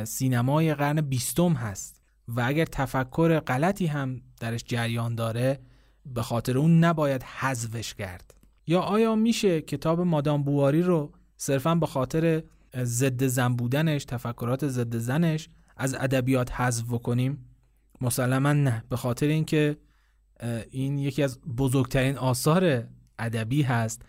سینمای 0.03 0.73
قرن 0.73 1.01
بیستم 1.01 1.53
هست 1.53 2.01
و 2.27 2.41
اگر 2.41 2.65
تفکر 2.65 3.39
غلطی 3.39 3.85
هم 3.85 4.21
درش 4.39 4.63
جریان 4.67 5.15
داره 5.15 5.59
به 6.05 6.21
خاطر 6.21 6.57
اون 6.57 6.83
نباید 6.83 7.23
حذفش 7.23 7.93
کرد. 7.93 8.33
یا 8.67 8.81
آیا 8.81 9.15
میشه 9.15 9.61
کتاب 9.61 10.01
مادام 10.01 10.43
بواری 10.43 10.81
رو 10.81 11.13
صرفا 11.37 11.75
به 11.75 11.85
خاطر 11.85 12.43
ضد 12.83 13.27
زن 13.27 13.55
بودنش 13.55 14.05
تفکرات 14.05 14.67
ضد 14.67 14.97
زنش 14.97 15.49
از 15.77 15.93
ادبیات 15.93 16.51
حذف 16.51 16.83
بکنیم؟ 16.89 17.49
مسلما 18.01 18.53
نه. 18.53 18.83
به 18.89 18.97
خاطر 18.97 19.27
اینکه 19.27 19.77
این 20.71 20.97
یکی 20.97 21.23
از 21.23 21.41
بزرگترین 21.41 22.17
آثار 22.17 22.87
ادبی 23.19 23.61
هست. 23.61 24.01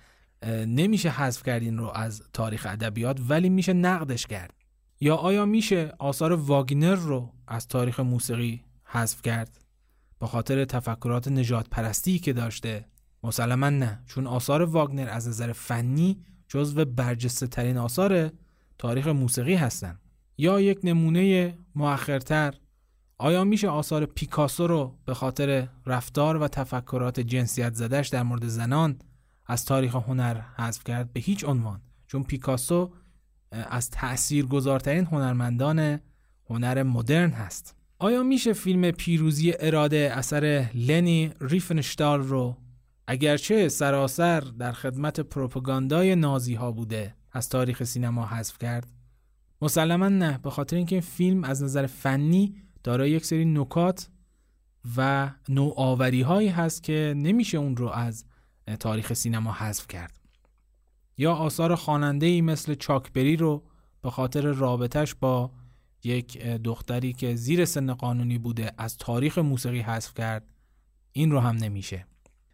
نمیشه 0.67 1.11
حذف 1.11 1.43
کرد 1.43 1.63
این 1.63 1.79
رو 1.79 1.91
از 1.95 2.23
تاریخ 2.33 2.67
ادبیات 2.71 3.21
ولی 3.29 3.49
میشه 3.49 3.73
نقدش 3.73 4.27
کرد. 4.27 4.55
یا 5.01 5.17
آیا 5.17 5.45
میشه 5.45 5.93
آثار 5.99 6.33
واگنر 6.33 6.95
رو 6.95 7.33
از 7.49 7.69
تاریخ 7.69 8.01
موسیقی 8.01 8.65
حذف 8.85 9.23
کرد؟ 9.23 9.61
به 10.21 10.27
خاطر 10.27 10.65
تفکرات 10.65 11.29
نجات 11.29 11.69
پرستی 11.69 12.19
که 12.19 12.33
داشته. 12.33 12.85
مسلما 13.23 13.71
نه 13.71 14.03
چون 14.07 14.27
آثار 14.27 14.63
واگنر 14.63 15.09
از 15.09 15.29
نظر 15.29 15.53
فنی 15.53 16.25
جزو 16.49 16.85
برجسته 16.85 17.47
ترین 17.47 17.77
آثار 17.79 18.31
تاریخ 18.79 19.07
موسیقی 19.07 19.55
هستند 19.55 20.01
یا 20.39 20.61
یک 20.61 20.79
نمونه 20.85 21.55
مؤخرتر 21.75 22.55
آیا 23.19 23.45
میشه 23.45 23.69
آثار 23.69 24.07
پیکاسو 24.07 24.67
رو 24.67 24.99
به 25.05 25.15
خاطر 25.15 25.69
رفتار 25.87 26.37
و 26.37 26.49
تفکرات 26.49 27.21
جنسیت 27.21 27.75
زدش 27.75 28.09
در 28.09 28.23
مورد 28.23 28.47
زنان 28.47 28.99
از 29.47 29.65
تاریخ 29.65 29.95
هنر 29.95 30.41
حذف 30.41 30.85
کرد؟ 30.85 31.13
به 31.13 31.21
هیچ 31.21 31.45
عنوان. 31.45 31.81
چون 32.07 32.23
پیکاسو 32.23 32.93
از 33.71 33.91
تأثیرگذارترین 33.91 35.05
هنرمندان 35.05 36.01
هنر 36.51 36.83
مدرن 36.83 37.31
هست. 37.31 37.75
آیا 37.99 38.23
میشه 38.23 38.53
فیلم 38.53 38.91
پیروزی 38.91 39.53
اراده 39.61 40.13
اثر 40.15 40.71
لنی 40.75 41.33
ریفنشتال 41.41 42.21
رو 42.21 42.57
اگرچه 43.07 43.69
سراسر 43.69 44.41
در 44.41 44.73
خدمت 44.73 45.21
پروپاگاندای 45.21 46.17
نازی 46.17 46.55
ها 46.55 46.73
بوده 46.73 47.15
از 47.33 47.49
تاریخ 47.49 47.85
سینما 47.85 48.27
حذف 48.27 48.59
کرد؟ 48.59 48.87
مسلما 49.63 50.09
نه 50.09 50.39
به 50.39 50.51
خاطر 50.51 50.77
اینکه 50.77 50.95
این 50.95 51.03
فیلم 51.03 51.45
از 51.45 51.63
نظر 51.63 51.87
فنی 51.87 52.55
دارای 52.85 53.11
یک 53.11 53.25
سری 53.25 53.45
نکات 53.45 54.09
و 54.97 55.31
نوآوری 55.49 56.23
هایی 56.23 56.49
هست 56.49 56.83
که 56.83 57.15
نمیشه 57.17 57.59
اون 57.59 57.77
رو 57.77 57.89
از 57.89 58.25
تاریخ 58.81 59.13
سینما 59.13 59.53
حذف 59.53 59.89
کرد. 59.89 60.16
یا 61.19 61.35
آثار 61.35 61.75
خواننده 61.75 62.27
ای 62.27 62.41
مثل 62.41 62.75
چاکبری 62.75 63.37
رو 63.37 63.63
به 64.03 64.11
خاطر 64.11 64.41
رابطش 64.53 65.15
با 65.15 65.51
یک 66.05 66.43
دختری 66.43 67.13
که 67.13 67.35
زیر 67.35 67.65
سن 67.65 67.95
قانونی 67.95 68.39
بوده 68.39 68.73
از 68.79 68.97
تاریخ 68.97 69.39
موسیقی 69.39 69.81
حذف 69.81 70.15
کرد 70.15 70.45
این 71.13 71.31
رو 71.31 71.41
هم 71.41 71.57
نمیشه. 71.57 72.07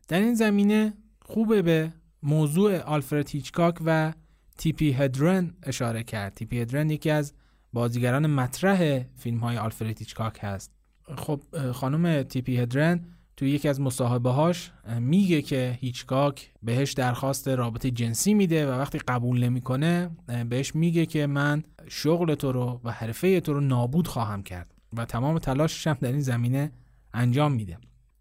در 0.09 0.21
این 0.21 0.35
زمینه 0.35 0.93
خوبه 1.23 1.63
به 1.63 1.93
موضوع 2.23 2.79
آلفرد 2.79 3.31
هیچکاک 3.31 3.79
و 3.85 4.13
تیپی 4.59 4.93
هدرن 4.93 5.55
اشاره 5.63 6.03
کرد. 6.03 6.35
تیپی 6.35 6.61
هدرن 6.61 6.91
یکی 6.91 7.11
از 7.11 7.33
بازیگران 7.73 8.27
مطرح 8.27 8.99
فیلم 9.17 9.39
های 9.39 9.57
آلفرد 9.57 9.99
هیچکاک 9.99 10.39
هست. 10.43 10.73
خب 11.17 11.43
خانم 11.73 12.23
تیپی 12.23 12.57
هدرن 12.57 13.05
توی 13.37 13.51
یکی 13.51 13.69
از 13.69 13.81
مصاحبه 13.81 14.31
هاش 14.31 14.73
میگه 15.01 15.43
که 15.43 15.79
هیچکاک 15.81 16.53
بهش 16.63 16.93
درخواست 16.93 17.49
رابطه 17.49 17.91
جنسی 17.91 18.35
میده 18.35 18.67
و 18.67 18.71
وقتی 18.71 18.99
قبول 18.99 19.45
نمی‌کنه 19.45 20.11
بهش 20.49 20.75
میگه 20.75 21.07
که 21.07 21.27
من 21.27 21.63
شغل 21.89 22.35
تو 22.35 22.53
رو 22.53 22.81
و 22.85 22.91
حرفه 22.91 23.41
تو 23.41 23.53
رو 23.53 23.61
نابود 23.61 24.09
خواهم 24.09 24.43
کرد 24.43 24.75
و 24.97 25.05
تمام 25.05 25.39
تلاشش 25.39 25.87
هم 25.87 25.97
در 26.01 26.13
این 26.13 26.21
زمینه 26.21 26.73
انجام 27.15 27.53
میده. 27.53 27.79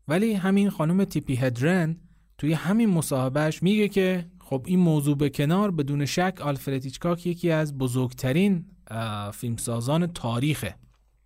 ولی 0.07 0.33
همین 0.33 0.69
خانم 0.69 1.03
تیپی 1.03 1.35
هدرن 1.35 1.97
توی 2.37 2.53
همین 2.53 2.89
مصاحبهش 2.89 3.63
میگه 3.63 3.87
که 3.87 4.25
خب 4.39 4.63
این 4.67 4.79
موضوع 4.79 5.17
به 5.17 5.29
کنار 5.29 5.71
بدون 5.71 6.05
شک 6.05 6.37
آلفرد 6.41 6.83
هیچکاک 6.83 7.27
یکی 7.27 7.51
از 7.51 7.77
بزرگترین 7.77 8.65
فیلمسازان 9.33 10.07
تاریخه. 10.07 10.75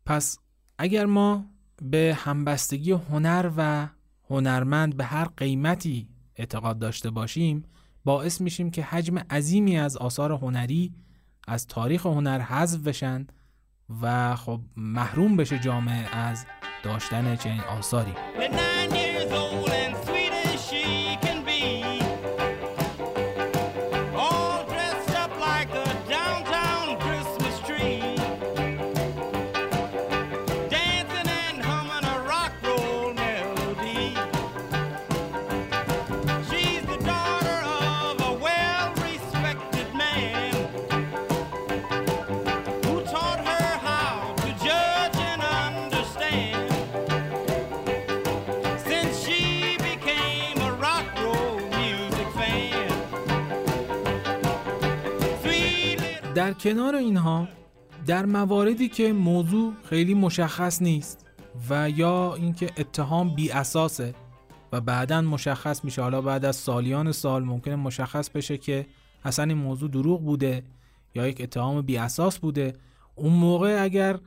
پس 0.05 0.39
اگر 0.77 1.05
ما 1.05 1.45
به 1.81 2.17
همبستگی 2.19 2.91
هنر 2.91 3.51
و 3.57 3.87
هنرمند 4.29 4.97
به 4.97 5.03
هر 5.03 5.25
قیمتی 5.37 6.07
اعتقاد 6.35 6.79
داشته 6.79 7.09
باشیم 7.09 7.63
باعث 8.05 8.41
میشیم 8.41 8.71
که 8.71 8.83
حجم 8.83 9.17
عظیمی 9.17 9.77
از 9.77 9.97
آثار 9.97 10.31
هنری 10.31 10.93
از 11.47 11.67
تاریخ 11.67 12.05
هنر 12.05 12.41
حذف 12.41 12.79
بشن 12.79 13.27
و 14.01 14.35
خب 14.35 14.61
محروم 14.77 15.37
بشه 15.37 15.59
جامعه 15.59 16.15
از 16.15 16.45
داشتن 16.83 17.35
چنین 17.35 17.61
آثاری. 17.61 18.13
کنار 56.59 56.95
اینها 56.95 57.47
در 58.05 58.25
مواردی 58.25 58.89
که 58.89 59.13
موضوع 59.13 59.73
خیلی 59.83 60.13
مشخص 60.13 60.81
نیست 60.81 61.25
و 61.69 61.89
یا 61.89 62.35
اینکه 62.35 62.69
اتهام 62.77 63.35
بی 63.35 63.51
اساسه 63.51 64.15
و 64.71 64.81
بعدا 64.81 65.21
مشخص 65.21 65.85
میشه. 65.85 66.01
حالا 66.01 66.21
بعد 66.21 66.45
از 66.45 66.55
سالیان 66.55 67.11
سال 67.11 67.43
ممکنه 67.43 67.75
مشخص 67.75 68.29
بشه 68.29 68.57
که 68.57 68.85
اصلا 69.23 69.45
این 69.45 69.57
موضوع 69.57 69.89
دروغ 69.89 70.23
بوده 70.23 70.63
یا 71.15 71.27
یک 71.27 71.41
اتهام 71.41 71.81
بی 71.81 71.97
اساس 71.97 72.39
بوده. 72.39 72.73
اون 73.15 73.33
موقع 73.33 73.83
اگر 73.83 74.19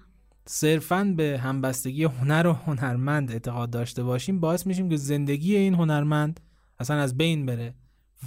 صرفاً 0.46 1.14
به 1.16 1.40
همبستگی 1.42 2.04
هنر 2.04 2.46
و 2.46 2.52
هنرمند 2.52 3.32
اعتقاد 3.32 3.70
داشته 3.70 4.02
باشیم 4.02 4.40
باعث 4.40 4.66
میشیم 4.66 4.88
که 4.88 4.96
زندگی 4.96 5.56
این 5.56 5.74
هنرمند 5.74 6.40
اصلا 6.78 6.96
از 6.96 7.16
بین 7.16 7.46
بره 7.46 7.74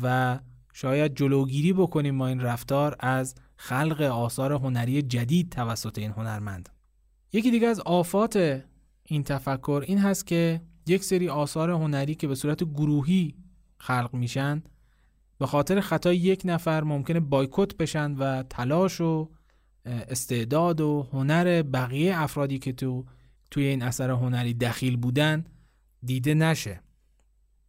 و 0.02 0.40
شاید 0.74 1.16
جلوگیری 1.16 1.74
بکنیم 1.74 2.16
ما 2.16 2.28
این 2.28 2.40
رفتار 2.40 2.96
از 3.00 3.36
خلق 3.62 4.02
آثار 4.02 4.54
هنری 4.54 5.02
جدید 5.02 5.50
توسط 5.50 5.98
این 5.98 6.12
هنرمند. 6.12 6.70
یکی 7.34 7.52
دیگه 7.52 7.68
از 7.68 7.80
آفات 7.80 8.64
این 9.04 9.24
تفکر 9.24 9.84
این 9.88 9.98
هست 9.98 10.28
که 10.28 10.62
یک 10.88 11.04
سری 11.04 11.30
آثار 11.30 11.72
هنری 11.72 12.16
که 12.16 12.28
به 12.28 12.36
صورت 12.36 12.64
گروهی 12.64 13.36
خلق 13.78 14.10
میشن 14.14 14.64
به 15.38 15.46
خاطر 15.48 15.80
خطای 15.80 16.18
یک 16.18 16.42
نفر 16.46 16.84
ممکنه 16.84 17.20
بایکوت 17.20 17.78
بشن 17.78 18.12
و 18.12 18.44
تلاش 18.44 19.02
و 19.02 19.30
استعداد 19.86 20.82
و 20.82 21.08
هنر 21.14 21.62
بقیه 21.62 22.22
افرادی 22.22 22.60
که 22.60 22.74
تو 22.74 23.06
توی 23.52 23.64
این 23.64 23.84
اثر 23.84 24.10
هنری 24.10 24.54
دخیل 24.54 24.98
بودن 24.98 25.46
دیده 26.04 26.34
نشه. 26.34 26.82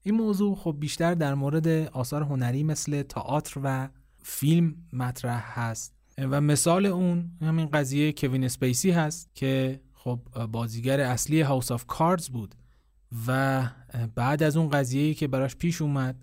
این 0.02 0.14
موضوع 0.14 0.56
خب 0.56 0.76
بیشتر 0.78 1.14
در 1.14 1.34
مورد 1.34 1.68
آثار 1.88 2.22
هنری 2.22 2.62
مثل 2.62 3.02
تئاتر 3.02 3.60
و 3.64 3.88
فیلم 4.22 4.74
مطرح 4.92 5.60
هست. 5.60 5.94
و 6.18 6.40
مثال 6.40 6.86
اون 6.86 7.30
همین 7.40 7.66
قضیه 7.66 8.12
کوین 8.12 8.44
اسپیسی 8.44 8.90
هست 8.90 9.30
که 9.34 9.80
خب 9.94 10.20
بازیگر 10.52 11.00
اصلی 11.00 11.40
House 11.40 11.72
of 11.72 11.86
Cards 11.86 12.28
بود. 12.28 12.54
و 13.26 13.62
بعد 14.14 14.42
از 14.42 14.56
اون 14.56 14.70
قضیه‌ای 14.70 15.14
که 15.14 15.28
براش 15.28 15.56
پیش 15.56 15.82
اومد 15.82 16.16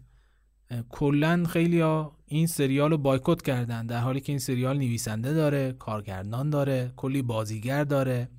کلا 0.89 1.43
خیلی 1.49 1.79
ها 1.79 2.17
این 2.25 2.47
سریال 2.47 2.91
رو 2.91 2.97
بایکوت 2.97 3.41
کردن 3.41 3.85
در 3.85 3.99
حالی 3.99 4.21
که 4.21 4.31
این 4.31 4.39
سریال 4.39 4.77
نویسنده 4.77 5.33
داره 5.33 5.73
کارگردان 5.73 6.49
داره 6.49 6.93
کلی 6.95 7.21
بازیگر 7.21 7.83
داره. 7.83 8.29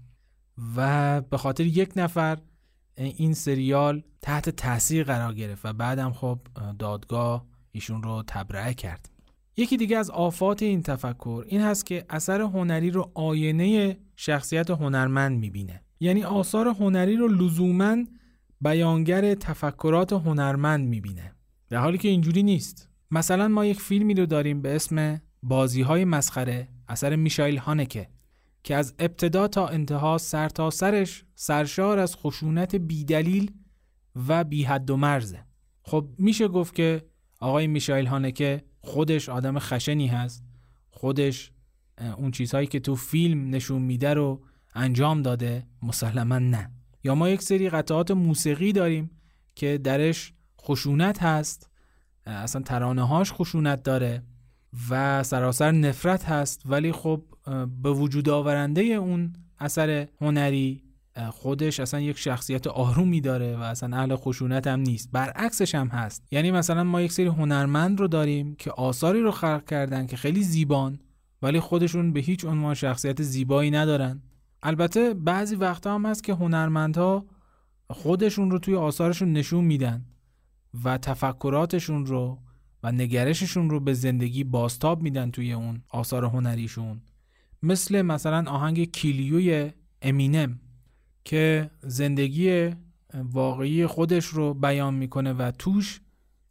و 0.77 1.21
به 1.21 1.39
خاطر 1.39 1.65
یک 1.67 1.93
نفر 1.97 2.39
این 2.95 3.35
سریال 3.35 4.03
تحت 4.23 4.51
تاثیر 4.51 5.05
قرار 5.05 5.35
گرفت 5.35 5.67
و 5.67 5.73
بعدم 5.73 6.13
خب 6.13 6.39
دادگاه 6.79 7.47
ایشون 7.73 8.03
رو 8.03 8.23
تبرئه 8.27 8.75
کرد. 8.75 9.11
یکی 9.57 9.77
دیگه 9.77 9.99
از 9.99 10.11
آفات 10.11 10.63
این 10.63 10.83
تفکر 10.83 11.45
این 11.49 11.61
هست 11.61 11.87
که 11.87 12.05
اثر 12.11 12.41
هنری 12.41 12.91
رو 12.91 13.11
آینه 13.15 13.97
شخصیت 14.17 14.71
هنرمند 14.71 15.39
می‌بینه. 15.39 15.83
یعنی 16.01 16.23
آثار 16.23 16.69
هنری 16.69 17.17
رو 17.17 17.29
لزوما 17.29 17.97
بیانگر 18.61 19.35
تفکرات 19.35 20.13
هنرمند 20.13 20.89
می‌بینه. 20.89 21.33
در 21.69 21.79
حالی 21.79 21.99
که 21.99 22.09
اینجوری 22.09 22.43
نیست. 22.43 22.89
مثلا 23.11 23.49
ما 23.49 23.65
یک 23.65 23.81
فیلمی 23.81 24.15
رو 24.15 24.27
داریم 24.27 24.63
به 24.63 24.77
اسم 24.77 25.21
بازی 25.43 25.83
های 25.83 26.05
مسخره 26.05 26.69
اثر 26.89 27.17
میشایل 27.17 27.57
هانکه 27.57 28.09
که 28.63 28.77
از 28.77 28.95
ابتدا 28.99 29.49
تا 29.49 29.69
انتها 29.69 30.19
سر 30.19 30.49
تا 30.49 30.71
سرش 30.71 31.25
سرشار 31.35 31.99
از 31.99 32.17
خشونت 32.17 32.77
بیدلیل 32.77 33.51
و 34.29 34.45
بی 34.45 34.63
حد 34.65 34.91
و 34.91 34.97
مرزه. 34.97 35.45
خب 35.83 36.09
میشه 36.19 36.49
گفت 36.49 36.75
که 36.75 37.03
آقای 37.41 37.67
میشایل 37.67 38.07
هانکه 38.07 38.63
خودش 38.81 39.29
آدم 39.29 39.59
خشنی 39.59 40.07
هست. 40.07 40.45
خودش 40.91 41.53
اون 42.17 42.31
چیزهایی 42.31 42.67
که 42.67 42.81
تو 42.81 42.97
فیلم 42.97 43.51
نشون 43.55 43.83
میده 43.83 44.15
رو 44.15 44.43
انجام 44.75 45.23
داده. 45.23 45.67
مسلما 45.83 46.39
نه. 46.39 46.71
یا 47.05 47.15
ما 47.15 47.29
یک 47.29 47.43
سری 47.43 47.71
قطعات 47.71 48.11
موسیقی 48.11 48.73
داریم 48.73 49.11
که 49.55 49.79
درش 49.79 50.33
خشونت 50.61 51.23
هست. 51.23 51.71
اصلا 52.27 52.63
ترانه 52.63 53.07
هاش 53.07 53.33
خشونت 53.33 53.83
داره 53.83 54.23
و 54.91 55.23
سراسر 55.23 55.71
نفرت 55.71 56.25
هست. 56.25 56.63
ولی 56.65 56.93
خب 56.93 57.23
به 57.83 57.91
وجود 57.91 58.29
آورنده 58.29 58.83
اون 58.83 59.33
اثر 59.59 60.09
هنری 60.21 60.90
خودش 61.31 61.81
اصلا 61.81 62.01
یک 62.01 62.19
شخصیت 62.19 62.67
آرومی 62.67 63.21
داره 63.21 63.57
و 63.57 63.61
اصلا 63.61 63.97
اهل 63.97 64.17
خشونت 64.17 64.67
هم 64.67 64.81
نیست. 64.81 65.09
برعکسش 65.13 65.75
هم 65.75 65.89
هست. 65.89 66.27
یعنی 66.31 66.51
مثلا 66.51 66.85
ما 66.85 67.03
یک 67.03 67.13
سری 67.13 67.27
هنرمند 67.27 68.01
رو 68.01 68.09
داریم 68.09 68.55
که 68.55 68.71
آثاری 68.71 69.21
رو 69.21 69.31
خلق 69.31 69.65
کردن 69.65 70.07
که 70.07 70.17
خیلی 70.17 70.43
زیبان 70.43 71.01
ولی 71.43 71.61
خودشون 71.61 72.13
به 72.13 72.21
هیچ 72.21 72.45
عنوان 72.45 72.75
شخصیت 72.75 73.23
زیبایی 73.23 73.71
ندارن. 73.71 74.23
البته 74.63 75.15
بعضی 75.15 75.57
وقتا 75.57 75.95
هم 75.95 76.07
هست 76.07 76.25
که 76.25 76.35
هنرمندها 76.35 77.27
خودشون 77.91 78.51
رو 78.51 78.59
توی 78.59 78.75
آثارشون 78.75 79.33
نشون 79.33 79.65
میدن 79.65 80.05
و 80.85 80.99
تفکراتشون 80.99 82.07
رو 82.07 82.39
و 82.83 82.93
نگرششون 82.93 83.71
رو 83.71 83.81
به 83.81 83.95
زندگی 83.95 84.45
باستاب 84.45 85.03
میدن 85.03 85.31
توی 85.31 85.53
اون 85.53 85.83
آثار 85.91 86.25
هنریشون. 86.25 87.01
مثل 87.63 88.03
مثلا 88.03 88.51
آهنگ 88.51 88.93
کیلیوی 88.93 89.71
امینم. 90.03 90.61
که 91.25 91.71
زندگی 91.83 92.71
واقعی 93.15 93.87
خودش 93.87 94.25
رو 94.25 94.55
بیان 94.55 94.95
می‌کنه 94.95 95.33
و 95.33 95.51
توش 95.59 96.01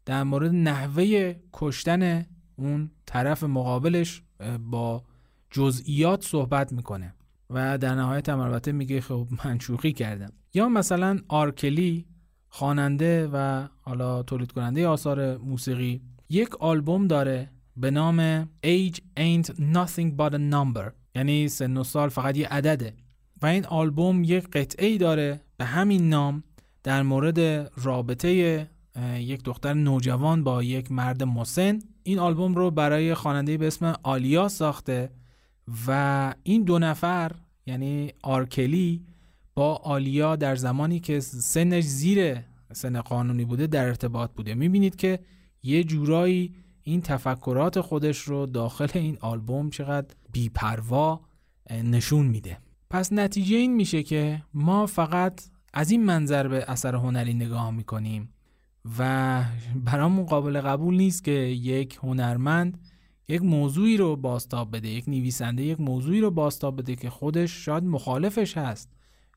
در 0.05 0.23
مورد 0.23 0.51
نحوه 0.51 1.35
کشتن 1.53 2.25
اون 2.55 2.91
طرف 3.05 3.43
مقابلش 3.43 4.23
با 4.59 5.03
جزئیات 5.51 6.23
صحبت 6.23 6.73
می‌کنه 6.73 7.13
و 7.49 7.77
در 7.77 7.95
نهایت 7.95 8.29
هم 8.29 8.39
البته 8.39 8.71
میگه 8.71 9.01
خب 9.01 9.27
من 9.45 9.59
شوخی 9.59 9.93
کردم. 9.93 10.31
یا 10.53 10.69
مثلا 10.69 11.19
آرکلی 11.27 12.05
خواننده 12.49 13.29
و 13.33 13.67
حالا 13.81 14.23
تولید 14.23 14.51
کننده 14.51 14.87
آثار 14.87 15.37
موسیقی 15.37 16.01
یک 16.29 16.55
آلبوم 16.55 17.07
داره 17.07 17.51
به 17.77 17.91
نام 17.91 18.43
Age 18.45 18.97
Ain't 19.19 19.47
Nothing 19.47 20.11
But 20.17 20.33
a 20.33 20.39
Number. 20.53 20.91
یعنی 21.15 21.47
سن 21.47 21.77
و 21.77 21.83
سال 21.83 22.09
فقط 22.09 22.37
یه 22.37 22.47
عدده. 22.47 22.93
و 23.41 23.45
این 23.45 23.65
آلبوم 23.65 24.23
یک 24.23 24.47
قطعه 24.47 24.87
ای 24.87 24.97
داره 24.97 25.41
به 25.57 25.65
همین 25.65 26.09
نام 26.09 26.43
در 26.83 27.03
مورد 27.03 27.39
رابطه 27.83 28.69
یک 29.19 29.43
دختر 29.43 29.73
نوجوان 29.73 30.43
با 30.43 30.63
یک 30.63 30.91
مرد 30.91 31.23
مسن. 31.23 31.79
این 32.03 32.19
آلبوم 32.19 32.55
رو 32.55 32.71
برای 32.71 33.13
خواننده 33.13 33.57
به 33.57 33.67
اسم 33.67 33.93
آلیا 34.03 34.47
ساخته 34.47 35.09
و 35.87 36.33
این 36.43 36.63
دو 36.63 36.79
نفر 36.79 37.31
یعنی 37.65 38.11
آرکلی 38.23 39.05
با 39.55 39.75
آلیا 39.75 40.35
در 40.35 40.55
زمانی 40.55 40.99
که 40.99 41.19
سنش 41.19 41.83
زیر 41.83 42.35
سن 42.73 43.01
قانونی 43.01 43.45
بوده 43.45 43.67
در 43.67 43.85
ارتباط 43.85 44.31
بوده. 44.31 44.55
می‌بینید 44.55 44.95
که 44.95 45.19
یه 45.63 45.83
جورایی 45.83 46.55
این 46.83 47.01
تفکرات 47.01 47.81
خودش 47.81 48.17
رو 48.17 48.45
داخل 48.45 48.87
این 48.93 49.17
آلبوم 49.21 49.69
چقدر 49.69 50.07
بیپروا 50.31 51.21
نشون 51.71 52.25
میده. 52.25 52.57
پس 52.89 53.13
نتیجه 53.13 53.57
این 53.57 53.75
میشه 53.75 54.03
که 54.03 54.43
ما 54.53 54.85
فقط 54.85 55.41
از 55.73 55.91
این 55.91 56.05
منظر 56.05 56.47
به 56.47 56.65
اثر 56.67 56.95
هنری 56.95 57.33
نگاه 57.33 57.71
می‌کنیم 57.71 58.33
و 58.99 59.43
برامون 59.75 60.25
قابل 60.25 60.61
قبول 60.61 60.97
نیست 60.97 61.23
که 61.23 61.31
یک 61.31 61.99
هنرمند 62.03 62.87
یک 63.27 63.41
موضوعی 63.41 63.97
رو 63.97 64.15
باستاب 64.15 64.75
بده 64.75 64.87
یک 64.87 65.09
نویسنده 65.09 65.63
یک 65.63 65.79
موضوعی 65.79 66.21
رو 66.21 66.31
باستاب 66.31 66.77
بده 66.81 66.95
که 66.95 67.09
خودش 67.09 67.65
شاید 67.65 67.83
مخالفش 67.83 68.57
هست. 68.57 68.89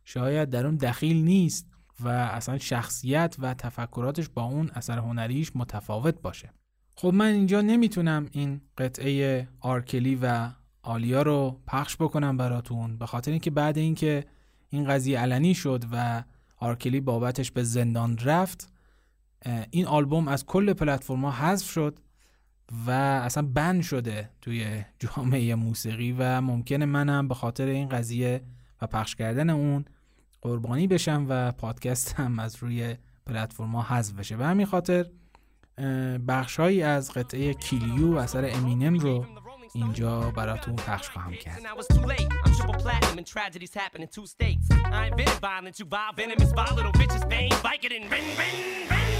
شاید 0.05 0.51
در 0.51 0.67
اون 0.67 0.77
دخیل 0.77 1.25
نیست 1.25 1.67
و 2.01 2.09
اصلا 2.09 2.59
شخصیت 2.59 3.37
و 3.39 3.55
تفکراتش 3.55 4.29
با 4.29 4.43
اون 4.43 4.71
اثر 4.75 4.99
هنریش 4.99 5.53
متفاوت 5.55 6.23
باشه. 6.23 6.53
خب 6.97 7.09
من 7.09 7.33
اینجا 7.33 7.61
نمی‌تونم 7.61 8.27
این 8.33 8.61
قطعه 8.79 9.49
آرکلی 9.61 10.19
و 10.23 10.49
آلیا 10.83 11.23
رو 11.23 11.61
پخش 11.67 11.97
بکنم 11.97 12.37
براتون 12.37 12.99
به 12.99 13.07
خاطر 13.07 13.31
اینکه 13.31 13.51
بعد 13.51 13.79
اینکه 13.79 14.25
این 14.71 14.85
قضیه 14.85 15.19
علنی 15.19 15.55
شد 15.55 15.85
و 15.93 16.23
آرکلی 16.57 17.01
بابتش 17.01 17.51
به 17.51 17.63
زندان 17.63 18.19
رفت 18.19 18.73
این 19.71 19.87
آلبوم 19.87 20.29
از 20.29 20.47
کل 20.47 20.73
پلتفرما 20.73 21.31
حذف 21.33 21.71
شد 21.71 21.99
و 22.87 22.91
اصلا 22.91 23.43
بند 23.43 23.83
شده 23.83 24.31
توی 24.41 24.85
جامعه 24.99 25.55
موسیقی 25.55 26.13
و 26.19 26.41
ممکنه 26.41 26.85
منم 26.85 27.29
به 27.29 27.35
خاطر 27.35 27.67
این 27.67 27.89
قضیه 27.89 28.43
و 28.83 28.87
پخش 28.87 29.15
کردن 29.15 29.51
اون 29.51 29.85
قربانی 30.43 30.87
بشم 30.87 31.27
و 31.29 31.53
پادکست 31.53 32.15
هم 32.15 32.39
از 32.39 32.57
روی 32.57 32.97
پلتفرما 33.27 33.83
حذف 33.83 34.15
بشه. 34.15 34.37
و 34.37 34.43
همین 34.43 34.67
خاطر 34.67 35.07
بخشهایی 36.29 36.83
از 36.83 37.11
قطعه 37.11 37.55
کیلیو 37.55 38.17
اثر 38.17 38.51
امینم 38.53 38.99
رو 38.99 39.27
اینجا 39.74 40.32
براتون 40.32 40.76
پخش 40.76 41.10
خواهم 41.10 41.34
کرد 41.34 41.58
And 41.58 41.68
I 41.68 41.74
was 41.80 41.88
too 41.88 42.06
late. 42.14 42.28
I'm 42.46 42.54
triple 42.56 42.80
platinum 42.84 43.18
and 43.18 43.28
tragedies 43.36 43.74
happen 43.74 44.02
in 44.02 44.10
two 44.18 44.28
states. 44.36 44.66
I 45.00 45.08
invented 45.12 45.40
violence, 45.52 45.78
you 45.80 45.86
vile 45.96 46.14
venomous, 46.22 46.52
vile 46.60 46.76
little 46.80 46.96
bitches, 47.00 47.24
bang, 47.34 47.52
bike 47.68 47.84
it 47.88 47.92
and 47.98 48.06
ring, 48.14 48.28
ring, 48.42 48.58
ring. 48.92 49.14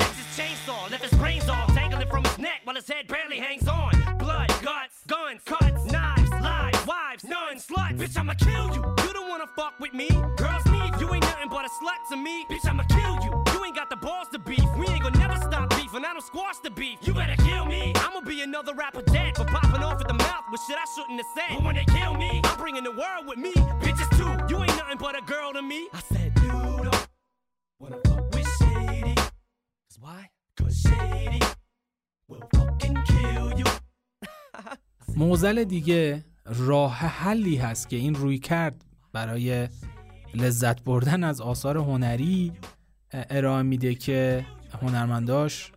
Sex 0.00 0.12
his 0.20 0.30
chainsaw, 0.38 0.82
left 0.92 1.04
his 1.08 1.14
brains 1.22 1.48
off, 1.56 1.68
tangling 1.78 2.08
from 2.14 2.22
his 2.28 2.38
neck 2.48 2.60
while 2.64 2.76
his 2.80 2.88
head 2.92 3.04
barely 3.14 3.38
hangs 3.46 3.66
on. 3.80 3.92
Blood, 4.24 4.50
guts, 4.68 4.96
guns, 5.14 5.40
cuts, 5.52 5.82
knives, 5.94 6.30
lies, 6.48 6.78
wives, 6.92 7.24
nuns, 7.34 7.60
sluts. 7.68 7.96
Bitch, 8.00 8.16
I'ma 8.20 8.34
kill 8.48 8.66
you. 8.76 8.82
You 9.04 9.10
don't 9.16 9.28
wanna 9.32 9.48
fuck 9.58 9.74
with 9.84 9.94
me. 10.00 10.08
Girls 10.42 10.64
leave, 10.74 10.94
you 11.00 11.06
ain't 11.14 11.26
nothing 11.30 11.50
but 11.56 11.64
a 11.68 11.70
slut 11.78 12.00
to 12.10 12.16
me. 12.26 12.36
Bitch, 12.50 12.66
I'ma 12.70 12.84
kill 12.98 13.14
you. 13.26 13.32
You 13.52 13.58
ain't 13.66 13.76
got 13.80 13.88
the 13.94 14.00
balls 14.06 14.28
to 14.34 14.38
beef. 14.50 14.68
We 14.78 14.84
ain't 14.92 15.02
gonna 15.06 15.18
never 15.26 15.36
stop 15.48 15.66
beef, 15.75 15.75
And 15.97 16.05
I 16.05 16.13
don't 16.13 16.23
squash 16.23 16.57
the 16.59 16.69
beef. 16.69 16.97
You 17.05 17.13
better 17.21 17.39
kill 17.47 17.65
me. 17.65 17.81
I'ma 18.05 18.21
be 18.21 18.41
another 18.41 18.73
rapper 18.81 19.01
dead 19.01 19.35
for 19.35 19.45
popping 19.45 19.83
off 19.83 19.99
at 20.03 20.07
the 20.07 20.19
mouth 20.27 20.45
with 20.51 20.61
shit 20.65 20.77
I 20.85 20.87
shouldn't 20.93 21.19
have 21.23 21.31
said. 21.37 21.49
But 21.55 21.63
when 21.67 21.75
they 21.79 21.87
kill 21.97 22.13
me, 22.13 22.31
I'm 22.49 22.57
bringing 22.63 22.85
the 22.89 22.95
world 23.01 23.23
with 23.29 23.39
me. 23.45 23.53
Bitches 23.83 24.09
too. 24.17 24.33
You 24.49 24.57
ain't 24.63 24.77
nothing 24.81 24.99
but 25.05 25.13
a 25.21 25.23
girl 25.33 25.49
to 25.57 25.61
me. 25.71 25.79
I 25.99 26.01
said, 26.11 26.29
you 26.43 26.49
don't 26.87 27.07
wanna 27.81 27.99
fuck 28.07 28.23
with 28.33 28.49
shady. 28.59 29.15
Cause 29.87 29.97
why? 30.05 30.21
Cause 30.59 30.75
shady 30.87 31.41
will 32.29 32.43
fucking 32.55 32.97
kill 33.11 33.47
you. 33.59 33.65
موزل 35.15 35.63
دیگه 35.63 36.25
راه 36.45 36.93
حلی 36.95 37.55
هست 37.55 37.89
که 37.89 37.95
این 37.95 38.15
روی 38.15 38.39
کرد 38.39 38.85
برای 39.13 39.67
لذت 40.33 40.83
بردن 40.83 41.23
از 41.23 41.41
آثار 41.41 41.77
هنری 41.77 42.53
ارائه 43.11 43.61
میده 43.61 43.95
که 43.95 44.45
هنرمنداش 44.81 45.71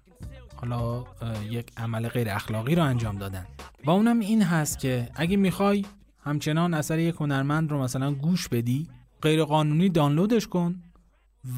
حالا 0.60 1.04
یک 1.50 1.72
عمل 1.76 2.08
غیر 2.08 2.30
اخلاقی 2.30 2.74
رو 2.74 2.84
انجام 2.84 3.18
دادن. 3.18 3.46
و 3.84 3.90
اونم 3.90 4.20
این 4.20 4.42
هست 4.42 4.78
که 4.78 5.08
اگه 5.14 5.36
می‌خوای 5.36 5.84
همچنان 6.18 6.74
اثر 6.74 6.98
یک 6.98 7.14
هنرمند 7.14 7.70
رو 7.70 7.82
مثلا 7.82 8.12
گوش 8.12 8.48
بدی 8.48 8.88
غیر 9.22 9.44
قانونی 9.44 9.88
دانلودش 9.88 10.46
کن 10.46 10.82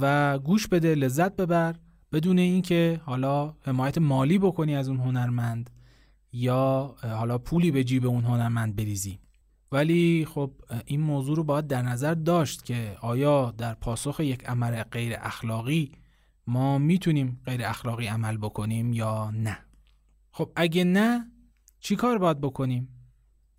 و 0.01 0.39
گوش 0.39 0.69
بده 0.69 0.95
لذت 0.95 1.37
ببر 1.37 1.75
بدون 2.13 2.39
اینکه 2.39 3.01
حالا 3.05 3.55
حمایت 3.67 3.99
مالی 3.99 4.39
بکنی 4.39 4.77
از 4.77 4.89
اون 4.89 4.99
هنرمند 4.99 5.71
یا 6.33 6.95
حالا 7.03 7.39
پولی 7.39 7.71
به 7.71 7.85
جیب 7.85 8.07
اون 8.07 8.25
هنرمند 8.25 8.77
بریزی. 8.77 9.19
ولی 9.73 10.27
خب 10.35 10.51
این 10.87 11.01
موضوع 11.01 11.37
رو 11.37 11.45
باید 11.45 11.67
در 11.67 11.83
نظر 11.83 12.15
داشت 12.15 12.65
که 12.65 12.97
آیا 13.01 13.55
در 13.59 13.75
پاسخ 13.75 14.21
یک 14.21 14.45
عمل 14.45 14.83
غیر 14.83 15.17
اخلاقی 15.21 15.93
ما 16.47 16.79
می‌تونیم 16.79 17.41
غیر 17.47 17.65
اخلاقی 17.65 18.07
عمل 18.07 18.37
بکنیم 18.37 18.93
یا 18.93 19.31
نه؟ 19.31 19.59
خب 20.31 20.51
اگه 20.57 20.85
نه 20.85 21.31
چی 21.81 21.97
کار 21.97 22.19
باید 22.19 22.41
بکنیم؟ 22.41 22.89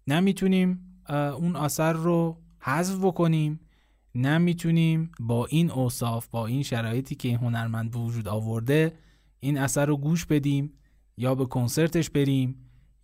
نه 0.07 0.19
می‌تونیم 0.19 0.99
اه، 1.05 1.17
اون 1.17 1.55
اثر 1.55 1.93
رو 1.93 2.41
حذف 2.59 2.97
بکنیم 3.05 3.59
نه 4.15 4.37
می‌تونیم 4.37 5.11
با 5.19 5.45
این 5.45 5.71
اوصاف 5.71 6.27
با 6.27 6.47
این 6.47 6.63
شرایطی 6.63 7.15
که 7.15 7.27
این 7.27 7.37
هنرمند 7.37 7.91
به 7.91 7.99
وجود 7.99 8.27
آورده 8.27 8.93
این 9.39 9.57
اثر 9.57 9.85
رو 9.85 9.97
گوش 9.97 10.25
بدیم 10.25 10.73
یا 11.17 11.35
به 11.35 11.45
کنسرتش 11.45 12.09
بریم 12.09 12.55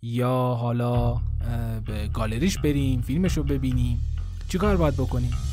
یا 0.02 0.56
حالا 0.60 1.20
به 1.86 2.08
گالریش 2.12 2.58
بریم 2.58 3.00
فیلمش 3.00 3.36
رو 3.36 3.42
ببینیم. 3.42 4.00
چیکار 4.48 4.76
باید 4.76 4.94
بکنیم؟ 4.94 5.49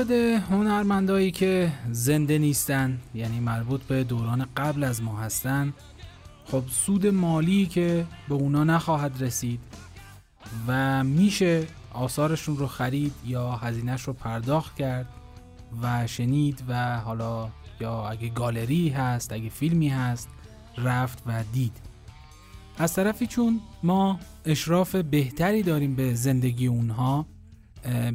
مورد 0.00 0.12
هنرمندایی 0.50 1.30
که 1.30 1.72
زنده 1.90 2.38
نیستن 2.38 2.98
یعنی 3.14 3.40
مربوط 3.40 3.82
به 3.82 4.04
دوران 4.04 4.46
قبل 4.56 4.84
از 4.84 5.02
ما 5.02 5.16
هستن 5.16 5.72
خب 6.44 6.62
سود 6.70 7.06
مالی 7.06 7.66
که 7.66 8.06
به 8.28 8.34
اونا 8.34 8.64
نخواهد 8.64 9.22
رسید 9.22 9.60
و 10.68 11.04
میشه 11.04 11.66
آثارشون 11.92 12.56
رو 12.56 12.66
خرید 12.66 13.12
یا 13.26 13.52
هزینهش 13.52 14.02
رو 14.02 14.12
پرداخت 14.12 14.76
کرد 14.76 15.06
و 15.82 16.06
شنید 16.06 16.64
و 16.68 17.00
حالا 17.00 17.48
یا 17.80 18.08
اگه 18.08 18.28
گالری 18.28 18.88
هست 18.88 19.32
اگه 19.32 19.48
فیلمی 19.48 19.88
هست 19.88 20.28
رفت 20.78 21.22
و 21.26 21.44
دید. 21.52 21.76
از 22.78 22.94
طرفی 22.94 23.26
چون 23.26 23.60
ما 23.82 24.20
اشراف 24.44 24.94
بهتری 24.94 25.62
داریم 25.62 25.94
به 25.94 26.14
زندگی 26.14 26.66
اونها 26.66 27.26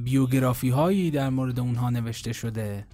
بیوگرافی 0.03 0.69
هایی 0.69 1.11
در 1.11 1.29
مورد 1.29 1.59
اونها 1.59 1.89
نوشته 1.89 2.33
شده 2.33 2.87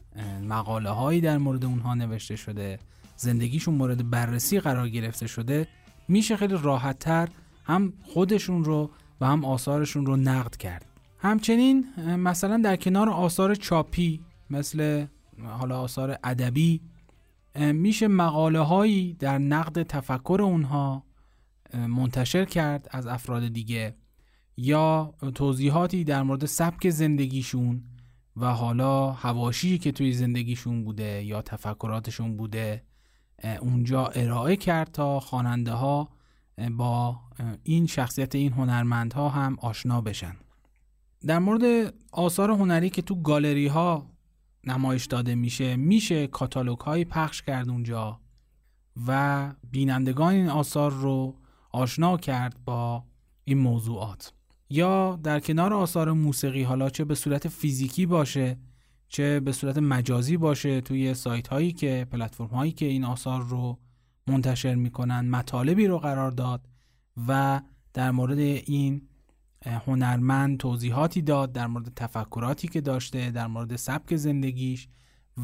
مقاله 0.43 0.89
هایی 0.89 1.21
در 1.21 1.37
مورد 1.37 1.65
اونها 1.65 1.93
نوشته 1.93 2.35
شده 2.35 2.79
زندگیشون 3.15 3.75
مورد 3.75 4.09
بررسی 4.09 4.59
قرار 4.59 4.89
گرفته 4.89 5.27
شده 5.27 5.67
میشه 6.07 6.37
خیلی 6.37 6.55
راحت 6.63 6.99
تر 6.99 7.29
هم 7.63 7.93
خودشون 8.01 8.63
رو 8.63 8.91
و 9.21 9.25
هم 9.25 9.45
آثارشون 9.45 10.05
رو 10.05 10.15
نقد 10.15 10.55
کرد. 10.55 10.85
همچنین 11.17 11.85
مثلا 12.17 12.57
در 12.57 12.75
کنار 12.75 13.09
آثار 13.09 13.55
چاپی 13.55 14.21
مثل 14.49 15.05
حالا 15.43 15.81
آثار 15.81 16.17
ادبی 16.23 16.81
میشه 17.55 18.07
مقاله 18.07 18.59
هایی 18.59 19.13
در 19.13 19.37
نقد 19.37 19.83
تفکر 19.83 20.37
اونها 20.41 21.03
منتشر 21.73 22.45
کرد 22.45 22.87
از 22.91 23.07
افراد 23.07 23.47
دیگه. 23.47 23.95
یا 24.57 25.13
توضیحاتی 25.35 26.03
در 26.03 26.23
مورد 26.23 26.45
سبک 26.45 26.89
زندگیشون 26.89 27.83
و 28.37 28.53
حالا 28.53 29.11
هواشی 29.11 29.77
که 29.77 29.91
توی 29.91 30.13
زندگیشون 30.13 30.83
بوده 30.83 31.23
یا 31.23 31.41
تفکراتشون 31.41 32.37
بوده 32.37 32.83
اونجا 33.61 34.07
ارائه 34.07 34.55
کرد 34.55 34.91
تا 34.91 35.19
خواننده 35.19 35.71
ها 35.71 36.09
با 36.71 37.19
این 37.63 37.87
شخصیت 37.87 38.35
این 38.35 38.53
هنرمندها 38.53 39.29
هم 39.29 39.57
آشنا 39.61 40.01
بشن. 40.01 40.35
در 41.27 41.39
مورد 41.39 41.93
آثار 42.11 42.51
هنری 42.51 42.89
که 42.89 43.01
تو 43.01 43.21
گالری 43.21 43.67
ها 43.67 44.07
نمایش 44.63 45.05
داده 45.05 45.35
میشه 45.35 45.75
میشه 45.75 46.27
کاتالوگ 46.27 46.79
های 46.79 47.05
پخش 47.05 47.41
کرد 47.41 47.69
اونجا 47.69 48.19
و 49.07 49.51
بینندگان 49.71 50.33
این 50.33 50.49
آثار 50.49 50.91
رو 50.91 51.35
آشنا 51.71 52.17
کرد 52.17 52.63
با 52.65 53.03
این 53.43 53.57
موضوعات. 53.57 54.33
یا 54.71 55.19
در 55.23 55.39
کنار 55.39 55.73
آثار 55.73 56.11
موسیقی 56.11 56.63
حالا 56.63 56.89
چه 56.89 57.05
به 57.05 57.15
صورت 57.15 57.47
فیزیکی 57.47 58.05
باشه 58.05 58.57
چه 59.09 59.39
به 59.39 59.51
صورت 59.51 59.77
مجازی 59.77 60.37
باشه 60.37 60.81
توی 60.81 61.13
سایت 61.13 61.47
هایی 61.47 61.71
که 61.71 62.07
پلتفرم 62.11 62.47
هایی 62.47 62.71
که 62.71 62.85
این 62.85 63.03
آثار 63.03 63.41
رو 63.41 63.79
منتشر 64.27 64.75
می‌کنن 64.75 65.29
مطالبی 65.29 65.87
رو 65.87 65.99
قرار 65.99 66.31
داد 66.31 66.67
و 67.27 67.61
در 67.93 68.11
مورد 68.11 68.39
این 68.39 69.01
هنرمند 69.65 70.57
توضیحاتی 70.57 71.21
داد 71.21 71.51
در 71.51 71.67
مورد 71.67 71.93
تفکراتی 71.95 72.67
که 72.67 72.81
داشته 72.81 73.31
در 73.31 73.47
مورد 73.47 73.75
سبک 73.75 74.15
زندگیش 74.15 74.87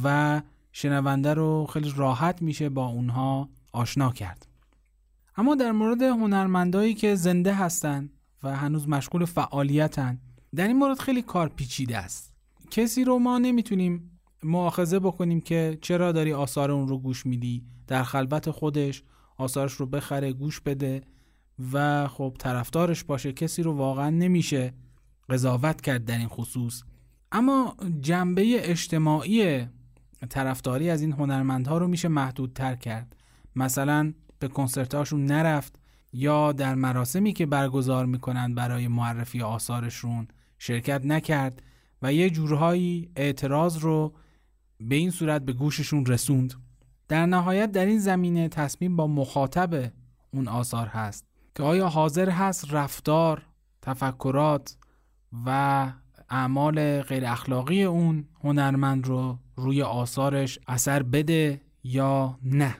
و 0.03 0.41
شنونده 0.71 1.34
رو 1.34 1.65
خیلی 1.65 1.93
راحت 1.95 2.41
میشه 2.41 2.69
با 2.69 2.86
اونها 2.86 3.49
آشنا 3.73 4.11
کرد. 4.11 4.47
اما 5.38 5.55
در 5.55 5.71
مورد 5.71 6.01
هنرمندایی 6.01 6.93
که 6.93 7.15
زنده 7.15 7.53
هستن 7.53 8.09
و 8.43 8.55
هنوز 8.55 8.89
مشغول 8.89 9.25
فعالیتن. 9.25 10.19
در 10.55 10.67
این 10.67 10.77
مورد 10.77 10.99
خیلی 10.99 11.21
کار 11.21 11.49
پیچیده 11.49 11.97
است. 11.97 12.33
کسی 12.71 13.03
رو 13.03 13.19
ما 13.19 13.38
نمی‌تونیم 13.38 14.19
مؤاخذه 14.43 14.99
بکنیم 14.99 15.41
که 15.41 15.77
چرا 15.81 16.11
داری 16.11 16.33
آثار 16.33 16.71
اون 16.71 16.88
رو 16.88 16.97
گوش 16.97 17.25
میدی. 17.25 17.63
در 17.88 18.03
خلوت 18.03 18.51
خودش 18.51 19.03
آثارش 19.38 19.73
رو 19.73 19.85
بخره 19.85 20.33
گوش 20.33 20.61
بده 20.61 21.01
و 21.73 22.07
خب 22.07 22.35
طرفدارش 22.39 23.03
باشه. 23.03 23.33
کسی 23.33 23.63
رو 23.63 23.73
واقعا 23.73 24.09
نمیشه 24.09 24.73
قضاوت 25.29 25.81
کرد 25.81 26.05
در 26.05 26.17
این 26.17 26.27
خصوص. 26.27 26.83
اما 27.31 27.75
جنبه 28.01 28.71
اجتماعی 28.71 29.67
طرفداری 30.29 30.89
از 30.89 31.01
این 31.01 31.11
هنرمندها 31.11 31.77
رو 31.77 31.88
میشه 31.88 32.07
محدودتر 32.07 32.75
کرد. 32.75 33.15
مثلا 33.55 34.13
به 34.39 34.47
کنسرتاشون 34.47 35.25
نرفت. 35.25 35.79
یا 36.14 36.51
در 36.51 36.76
مراسمی 36.76 37.34
که 37.34 37.45
برگزار 37.45 38.05
می‌کنند 38.05 38.55
برای 38.55 38.88
معرفی 38.88 39.41
آثارشون 39.41 40.28
شرکت 40.58 41.05
نکرد 41.05 41.64
و 42.01 42.14
یه 42.14 42.30
جورهایی 42.30 43.10
اعتراض 43.16 43.78
رو 43.78 44.14
به 44.80 44.95
این 44.95 45.12
صورت 45.12 45.41
به 45.41 45.53
گوششون 45.53 46.05
رسوند. 46.05 46.53
در 47.08 47.26
نهایت 47.26 47.72
در 47.72 47.86
این 47.86 47.99
زمینه 47.99 48.49
تصمیم 48.49 48.95
با 48.95 49.08
مخاطب 49.08 49.91
اون 50.34 50.47
آثار 50.47 50.88
هست 50.88 51.26
که 51.55 51.64
آیا 51.64 51.88
حاضر 51.88 52.30
هست 52.30 52.74
رفتار، 52.74 53.41
تفکرات 53.82 54.78
و 55.45 55.91
اعمال 56.30 57.01
غیر 57.01 57.26
اخلاقی 57.26 57.84
اون 57.84 58.28
هنرمند 58.43 59.08
رو 59.08 59.39
روی 59.55 59.82
آثارش 59.82 60.60
اثر 60.68 61.03
بده 61.03 61.62
یا 61.84 62.39
نه؟ 62.43 62.76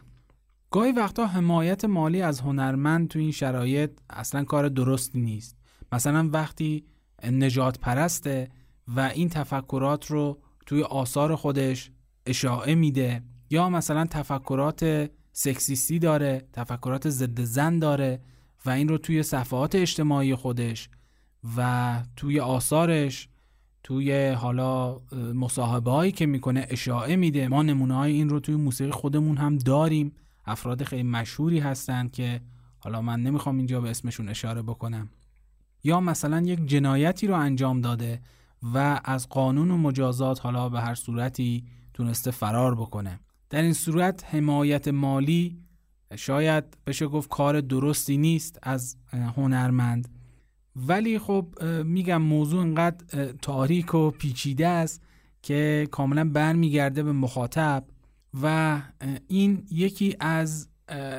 گاهی 0.72 0.92
وقتا 0.92 1.28
حمایت 1.28 1.86
مالی 1.86 2.22
از 2.22 2.40
هنرمند 2.40 3.08
تو 3.08 3.20
این 3.20 3.32
شرایط 3.32 3.92
اصلا 4.10 4.44
کار 4.44 4.70
درستی 4.70 5.22
نیست. 5.22 5.58
مثلا 5.92 6.30
وقتی 6.34 6.86
نجات 7.24 7.80
پرسته 7.80 8.50
و 8.88 9.00
این 9.00 9.30
تفکرات 9.30 10.06
رو 10.06 10.40
توی 10.66 10.84
آثار 10.84 11.36
خودش 11.36 11.92
اشاعه 12.26 12.76
میده 12.76 13.24
یا 13.50 13.70
مثلا 13.70 14.06
تفکرات 14.06 15.10
سکسیستی 15.32 16.00
داره 16.00 16.48
تفکرات 16.54 17.10
ضد 17.10 17.42
زن 17.42 17.80
داره 17.80 18.22
و 18.66 18.70
این 18.70 18.88
رو 18.88 18.98
توی 18.98 19.24
صفحات 19.24 19.76
اجتماعی 19.76 20.36
خودش 20.36 20.90
و 21.58 22.04
توی 22.16 22.40
آثارش 22.40 23.30
توی 23.84 24.30
حالا 24.30 25.02
مصاحبه 25.34 25.92
هایی 25.92 26.12
که 26.12 26.26
می‌کنه 26.26 26.68
اشاعه 26.70 27.16
میده 27.16 27.48
ما 27.48 27.64
نمونه 27.64 27.96
های 27.96 28.12
این 28.12 28.30
رو 28.30 28.40
توی 28.40 28.56
موسیقی 28.56 28.92
خودمون 28.92 29.38
هم 29.38 29.58
داریم. 29.58 30.12
افراد 30.48 30.84
خیلی 30.84 31.04
مشهوری 31.04 31.60
هستن 31.60 32.08
که 32.08 32.42
حالا 32.80 33.02
من 33.02 33.24
نمی‌خوام 33.24 33.58
اینجا 33.58 33.82
به 33.82 33.90
اسمشون 33.90 34.30
اشاره 34.30 34.62
بکنم. 34.62 35.10
یا 35.84 36.00
مثلا 36.00 36.42
یک 36.42 36.66
جنایتی 36.66 37.28
رو 37.28 37.36
انجام 37.36 37.82
داده 37.82 38.22
و 38.74 39.02
از 39.06 39.30
قانون 39.30 39.72
و 39.72 39.78
مجازات 39.78 40.42
حالا 40.42 40.70
به 40.70 40.82
هر 40.82 40.96
صورتی 40.96 41.66
تونسته 41.94 42.32
فرار 42.32 42.76
بکنه. 42.76 43.20
در 43.50 43.62
این 43.62 43.74
صورت 43.74 44.26
حمایت 44.36 44.88
مالی 44.88 45.60
شاید 46.16 46.64
بشه 46.88 47.08
گفت 47.08 47.30
کار 47.30 47.62
درستی 47.62 48.18
نیست 48.18 48.60
از 48.64 48.98
هنرمند. 49.36 50.10
ولی 50.76 51.20
خب 51.20 51.64
میگم 51.86 52.22
موضوع 52.22 52.62
انقدر 52.62 53.32
تاریک 53.42 53.96
و 53.96 54.12
پیچیده 54.12 54.68
است 54.68 55.04
که 55.42 55.88
کاملا 55.92 56.30
برمیگرده 56.30 57.04
به 57.04 57.12
مخاطب. 57.12 57.86
و 58.42 58.82
این 59.28 59.68
یکی 59.72 60.16
از 60.20 60.70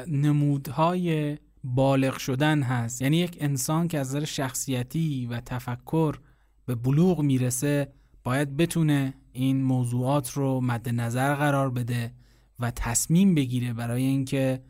نمودهای 0.07 1.39
بالغ 1.65 2.19
شدن 2.19 2.63
هست. 2.63 3.03
یعنی 3.03 3.17
یک 3.17 3.37
انسان 3.41 3.89
که 3.89 3.99
از 3.99 4.09
نظر 4.09 4.25
شخصیتی 4.25 5.27
و 5.27 5.41
تفکر 5.41 6.19
به 6.67 6.75
بلوغ 6.75 7.21
می‌رسه 7.21 7.93
باید 8.25 8.57
بتونه 8.57 9.15
این 9.33 9.63
موضوعات 9.63 10.31
رو 10.31 10.61
مد 10.61 10.89
نظر 10.89 11.35
قرار 11.35 11.71
بده 11.71 12.13
و 12.59 12.71
تصمیم 12.71 13.35
بگیره 13.35 13.73
برای 13.73 14.03
اینکه 14.03 14.63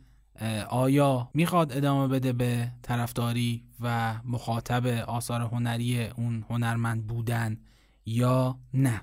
آیا 0.69 1.29
می‌خواد 1.33 1.77
ادامه 1.77 2.07
بده 2.07 2.33
به 2.33 2.71
طرفداری 2.81 3.63
و 3.79 4.15
مخاطب 4.25 4.87
آثار 4.87 5.41
هنری 5.41 6.05
اون 6.05 6.45
هنرمند 6.49 7.07
بودن 7.07 7.57
یا 8.05 8.59
نه. 8.73 9.01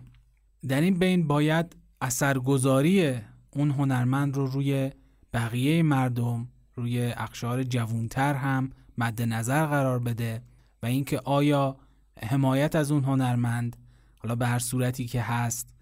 در 0.68 0.80
این 0.80 0.98
بین 0.98 1.26
باید 1.26 1.76
اثرگذاری 2.00 3.14
اون 3.50 3.70
هنرمند 3.70 4.36
رو 4.36 4.46
روی 4.46 4.90
بقیه 5.32 5.82
مردم 5.82 6.48
روی 6.74 7.02
اقشار 7.02 7.62
جوونتر 7.62 8.34
هم 8.34 8.70
مد 8.98 9.22
نظر 9.22 9.66
قرار 9.66 9.98
بده 9.98 10.42
و 10.82 10.86
اینکه 10.86 11.20
آیا 11.24 11.76
حمایت 12.22 12.76
از 12.76 12.92
اون 12.92 13.04
هنرمند 13.04 13.76
حالا 14.18 14.34
به 14.34 14.46
هر 14.46 14.58
صورتی 14.58 15.06
که 15.06 15.22
هست 15.22 15.74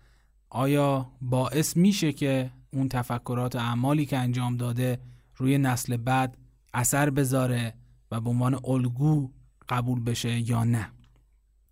آیا 0.50 1.12
باعث 1.20 1.76
میشه 1.76 2.12
که 2.12 2.50
اون 2.70 2.88
تفکرات 2.88 3.56
و 3.56 3.58
اعمالی 3.58 4.06
که 4.06 4.18
انجام 4.18 4.56
داده 4.56 5.00
روی 5.36 5.58
نسل 5.58 5.96
بعد 5.96 6.36
اثر 6.74 7.10
بذاره 7.10 7.74
و 8.10 8.20
به 8.20 8.30
عنوان 8.30 8.60
الگو 8.64 9.30
قبول 9.68 10.00
بشه 10.00 10.50
یا 10.50 10.64
نه؟ 10.64 10.88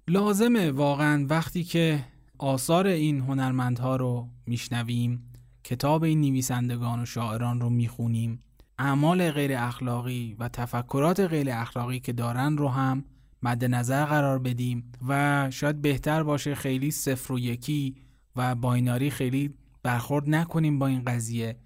لازمه 0.08 0.70
واقعا 0.70 1.26
وقتی 1.30 1.64
که 1.64 2.04
آثار 2.42 2.86
این 2.86 3.20
هنرمندها 3.20 3.96
رو 3.96 4.28
میشنویم 4.46 5.22
کتاب 5.64 6.04
این 6.04 6.20
نویسندگان 6.20 7.02
و 7.02 7.06
شاعران 7.06 7.60
رو 7.60 7.70
می‌خونیم 7.70 8.42
اعمال 8.78 9.30
غیر 9.30 9.52
اخلاقی 9.56 10.36
و 10.38 10.48
تفکرات 10.48 11.20
غیر 11.20 11.50
اخلاقی 11.50 12.00
که 12.00 12.12
دارن 12.12 12.56
رو 12.56 12.68
هم 12.68 13.04
مد 13.42 13.64
نظر 13.64 14.04
قرار 14.04 14.38
بدیم 14.38 14.92
و 15.08 15.50
شاید 15.50 15.82
بهتر 15.82 16.22
باشه 16.22 16.54
خیلی 16.54 16.90
صفر 16.90 17.32
و 17.32 17.38
یکی 17.38 17.96
و 18.36 18.54
بایناری 18.54 19.10
خیلی 19.10 19.54
برخورد 19.82 20.30
نکنیم 20.30 20.78
با 20.78 20.86
این 20.86 21.04
قضیه 21.04 21.56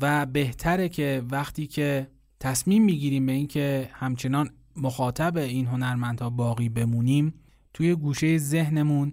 و 0.00 0.26
بهتره 0.26 0.88
که 0.88 1.22
وقتی 1.30 1.66
که 1.66 2.10
تصمیم 2.40 2.84
می‌گیریم 2.84 3.26
به 3.26 3.32
اینکه 3.32 3.90
همچنان 3.92 4.50
مخاطب 4.76 5.36
این 5.36 5.66
هنرمندها 5.66 6.30
باقی 6.30 6.68
بمونیم 6.68 7.34
توی 7.74 7.94
گوشه 7.94 8.38
ذهنمون 8.38 9.12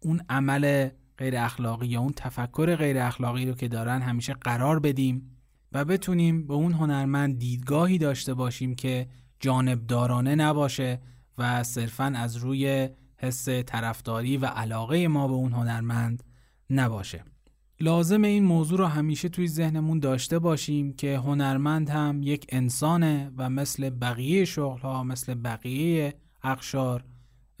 اون 0.00 0.20
عمل 0.28 0.88
غیر 1.18 1.36
اخلاقی 1.36 1.86
یا 1.86 2.00
اون 2.00 2.12
تفکر 2.16 2.76
غیر 2.76 2.98
اخلاقی 2.98 3.46
رو 3.46 3.54
که 3.54 3.68
دارن 3.68 4.02
همیشه 4.02 4.32
قرار 4.32 4.78
بدیم 4.78 5.36
و 5.72 5.84
بتونیم 5.84 6.46
به 6.46 6.54
اون 6.54 6.72
هنرمند 6.72 7.38
دیدگاهی 7.38 7.98
داشته 7.98 8.34
باشیم 8.34 8.74
که 8.74 9.08
جانبدارانه 9.40 10.34
نباشه 10.34 11.00
و 11.38 11.62
صرفا 11.62 12.12
از 12.16 12.36
روی 12.36 12.88
حس 13.16 13.48
طرفداری 13.48 14.36
و 14.36 14.46
علاقه 14.46 15.08
ما 15.08 15.28
به 15.28 15.34
اون 15.34 15.52
هنرمند 15.52 16.22
نباشه. 16.70 17.24
لازم 17.80 18.22
این 18.22 18.44
موضوع 18.44 18.78
رو 18.78 18.86
همیشه 18.86 19.28
توی 19.28 19.48
ذهنمون 19.48 19.98
داشته 19.98 20.38
باشیم 20.38 20.92
که 20.92 21.18
هنرمند 21.18 21.90
هم 21.90 22.22
یک 22.22 22.46
انسانه 22.48 23.32
و 23.36 23.50
مثل 23.50 23.90
بقیه 23.90 24.44
شغل 24.44 24.80
ها 24.80 25.04
مثل 25.04 25.34
بقیه 25.34 26.14
اقشار 26.42 27.04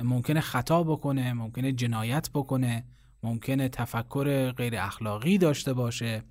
ممکنه 0.02 0.40
خطا 0.40 0.82
بکنه 0.82 1.32
ممکنه 1.32 1.72
جنایت 1.72 2.30
بکنه 2.34 2.84
ممکنه 3.22 3.68
تفکر 3.68 4.52
غیر 4.52 4.76
اخلاقی 4.76 5.38
داشته 5.38 5.72
باشه 5.72 6.22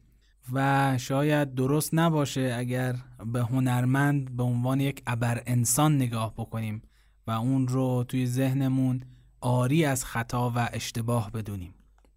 و 0.53 0.97
شاید 0.97 1.55
درست 1.55 1.93
نباشه 1.93 2.55
اگر 2.57 2.95
به 3.25 3.41
هنرمند 3.41 4.35
به 4.35 4.43
عنوان 4.43 4.79
یک 4.79 5.03
ابر 5.07 5.43
انسان 5.45 5.95
نگاه 5.95 6.33
بکنیم 6.33 6.81
و 7.27 7.31
اون 7.31 7.67
رو 7.67 8.03
توی 8.07 8.25
ذهنمون 8.25 9.03
آری 9.41 9.85
از 9.85 10.05
خطا 10.05 10.53
و 10.55 10.69
اشتباه 10.73 11.31
بدونیم. 11.31 11.73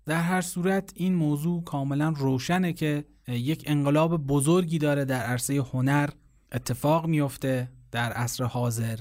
در 0.06 0.20
هر 0.20 0.40
صورت 0.40 0.92
این 0.96 1.14
موضوع 1.14 1.64
کاملا 1.64 2.14
روشنه 2.16 2.72
که 2.72 3.04
یک 3.28 3.64
انقلاب 3.66 4.26
بزرگی 4.26 4.78
داره 4.78 5.04
در 5.04 5.22
عرصه 5.22 5.64
هنر 5.72 6.08
اتفاق 6.52 7.06
میفته 7.06 7.68
در 7.90 8.12
عصر 8.12 8.44
حاضر. 8.44 8.98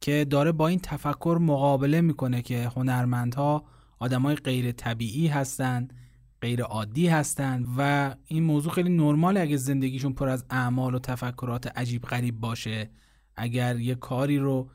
که 0.00 0.24
داره 0.24 0.52
با 0.52 0.68
این 0.68 0.78
تفکر 0.82 1.38
مقابله 1.40 2.00
می‌کنه 2.00 2.42
که 2.42 2.68
هنرمندها 2.76 3.64
آدمای 3.98 4.34
غیر 4.34 4.72
طبیعی 4.72 5.26
هستند 5.26 5.94
غیر 6.40 6.62
عادی 6.62 7.06
هستند 7.06 7.66
و 7.78 8.14
این 8.26 8.42
موضوع 8.42 8.72
خیلی 8.72 8.96
نرماله 8.96 9.40
اگه 9.40 9.56
زندگیشون 9.56 10.12
پر 10.12 10.28
از 10.28 10.44
اعمال 10.50 10.94
و 10.94 10.98
تفکرات 10.98 11.78
عجیب 11.78 12.02
غریب 12.02 12.40
باشه. 12.40 12.90
اگر 13.36 13.78
یه 13.78 13.94
کاری 13.94 14.38
رو 14.38 14.70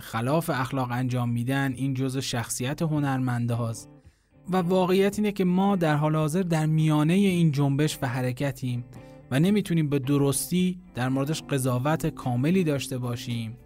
خلاف 0.00 0.50
اخلاق 0.50 0.88
انجام 0.92 1.30
میدن 1.30 1.72
این 1.72 1.94
جزء 1.94 2.20
شخصیت 2.20 2.82
هنرمنده 2.82 3.54
هاست. 3.54 3.88
و 4.50 4.56
واقعیت 4.56 5.18
اینه 5.18 5.32
که 5.32 5.44
ما 5.44 5.76
در 5.76 5.96
حال 5.96 6.16
حاضر 6.16 6.42
در 6.42 6.66
میانه 6.66 7.12
این 7.12 7.52
جنبش 7.52 7.98
و 8.02 8.06
حرکتیم 8.06 8.84
و 9.30 9.40
نمی‌تونیم 9.40 9.88
به 9.88 9.98
درستی 9.98 10.80
در 10.94 11.08
موردش 11.08 11.42
قضاوت 11.42 12.06
کاملی 12.06 12.64
داشته 12.64 12.98
باشیم. 12.98 13.56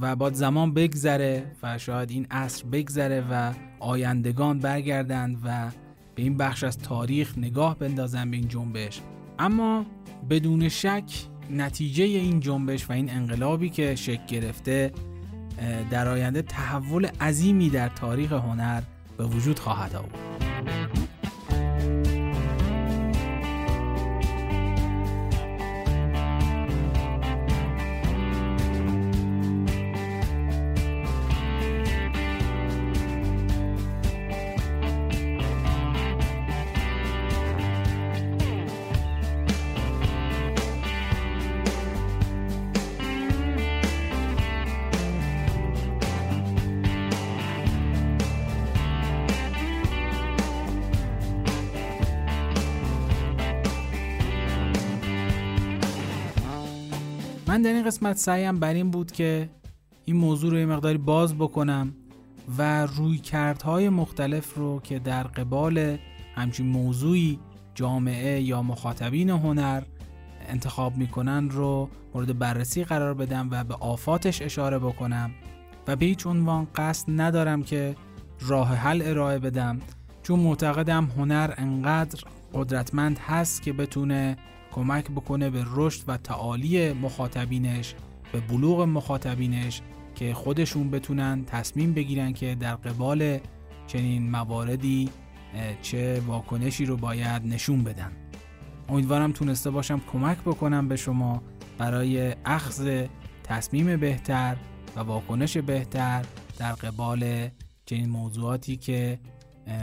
و 0.00 0.16
باید 0.16 0.34
زمان 0.34 0.74
بگذره 0.74 1.52
و 1.62 1.78
شاید 1.78 2.10
این 2.10 2.26
عصر 2.30 2.66
بگذره 2.66 3.24
و 3.30 3.52
آیندگان 3.80 4.58
برگردند 4.58 5.38
و 5.44 5.70
به 6.14 6.22
این 6.22 6.36
بخش 6.36 6.64
از 6.64 6.78
تاریخ 6.78 7.38
نگاه 7.38 7.78
بندازن 7.78 8.30
به 8.30 8.36
این 8.36 8.48
جنبش. 8.48 9.00
اما 9.38 9.86
بدون 10.30 10.68
شک 10.68 11.12
نتیجه 11.50 12.04
این 12.04 12.40
جنبش 12.40 12.90
و 12.90 12.92
این 12.92 13.10
انقلابی 13.10 13.70
که 13.70 13.94
شکل 13.94 14.26
گرفته 14.26 14.92
در 15.90 16.08
آینده 16.08 16.42
تحول 16.42 17.06
عظیمی 17.20 17.70
در 17.70 17.88
تاریخ 17.88 18.32
هنر 18.32 18.82
به 19.18 19.24
وجود 19.24 19.58
خواهد 19.58 19.96
آورد. 19.96 20.27
این 57.78 57.86
قسمت 57.86 58.16
سعیم 58.16 58.60
بر 58.60 58.74
این 58.74 58.90
بود 58.90 59.12
که 59.12 59.48
این 60.04 60.16
موضوع 60.16 60.50
رو 60.50 60.58
یه 60.58 60.66
مقداری 60.66 60.98
باز 60.98 61.34
بکنم 61.34 61.94
و 62.58 62.86
روی 62.86 63.18
کردهای 63.18 63.88
مختلف 63.88 64.54
رو 64.54 64.80
که 64.80 64.98
در 64.98 65.22
قبال 65.22 65.98
همچین 66.34 66.66
موضوعی 66.66 67.38
جامعه 67.74 68.40
یا 68.42 68.62
مخاطبین 68.62 69.30
هنر 69.30 69.82
انتخاب 70.48 70.96
می‌کنن 70.96 71.50
رو 71.50 71.88
مورد 72.14 72.38
بررسی 72.38 72.84
قرار 72.84 73.14
بدم 73.14 73.48
و 73.50 73.64
به 73.64 73.74
آفاتش 73.74 74.42
اشاره 74.42 74.78
بکنم 74.78 75.30
و 75.86 75.96
به 75.96 76.06
هیچ 76.06 76.26
عنوان 76.26 76.68
قصد 76.74 77.20
ندارم 77.20 77.62
که 77.62 77.96
راه 78.40 78.74
حل 78.74 79.02
ارائه 79.04 79.38
بدم 79.38 79.80
چون 80.22 80.40
معتقدم 80.40 81.04
هنر 81.04 81.54
انقدر 81.56 82.20
قدرتمند 82.54 83.18
هست 83.18 83.62
که 83.62 83.72
بتونه 83.72 84.36
کمک 84.78 85.10
بکنه 85.10 85.50
به 85.50 85.64
رشد 85.66 86.02
و 86.06 86.16
تعالی 86.16 86.92
مخاطبینش 86.92 87.94
به 88.32 88.40
بلوغ 88.40 88.80
مخاطبینش 88.80 89.82
که 90.14 90.34
خودشون 90.34 90.90
بتونن 90.90 91.44
تصمیم 91.44 91.94
بگیرن 91.94 92.32
که 92.32 92.54
در 92.54 92.74
قبال 92.76 93.38
چنین 93.86 94.30
مواردی 94.30 95.10
چه 95.82 96.20
واکنشی 96.20 96.86
رو 96.86 96.96
باید 96.96 97.46
نشون 97.46 97.84
بدن. 97.84 98.12
امیدوارم 98.88 99.32
تونسته 99.32 99.70
باشم 99.70 100.00
کمک 100.12 100.38
بکنم 100.38 100.88
به 100.88 100.96
شما 100.96 101.42
برای 101.78 102.34
اخذ 102.44 103.06
تصمیم 103.44 103.96
بهتر 103.96 104.56
و 104.96 105.00
واکنش 105.00 105.56
بهتر 105.56 106.24
در 106.58 106.72
قبال 106.72 107.48
چنین 107.86 108.08
موضوعاتی 108.08 108.76
که 108.76 109.18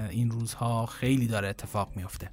این 0.10 0.32
روزها 0.32 0.86
خیلی 0.86 1.28
داره 1.28 1.48
اتفاق 1.48 1.92
میفته. 1.96 2.30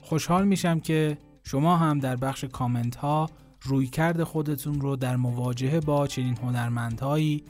خوشحال 0.00 0.46
میشم 0.46 0.80
که 0.80 1.18
شما 1.50 1.76
هم 1.76 1.98
در 1.98 2.16
بخش 2.16 2.44
کامنت 2.44 2.96
ها 2.96 3.30
روی 3.62 3.86
کرد 3.86 4.22
خودتون 4.22 4.80
رو 4.80 4.96
در 4.96 5.16
مواجهه 5.16 5.80
با 5.80 6.06
چنین 6.06 6.36
هنرمندهایی 6.36 7.44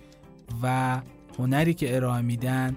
و 0.62 1.00
هنری 1.38 1.74
که 1.74 1.96
ارائه 1.96 2.22
میدن 2.22 2.76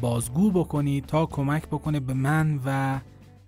بازگو 0.00 0.50
بکنید 0.50 1.06
تا 1.06 1.26
کمک 1.26 1.66
بکنه 1.66 2.00
به 2.00 2.14
من 2.14 2.60
و 2.66 3.00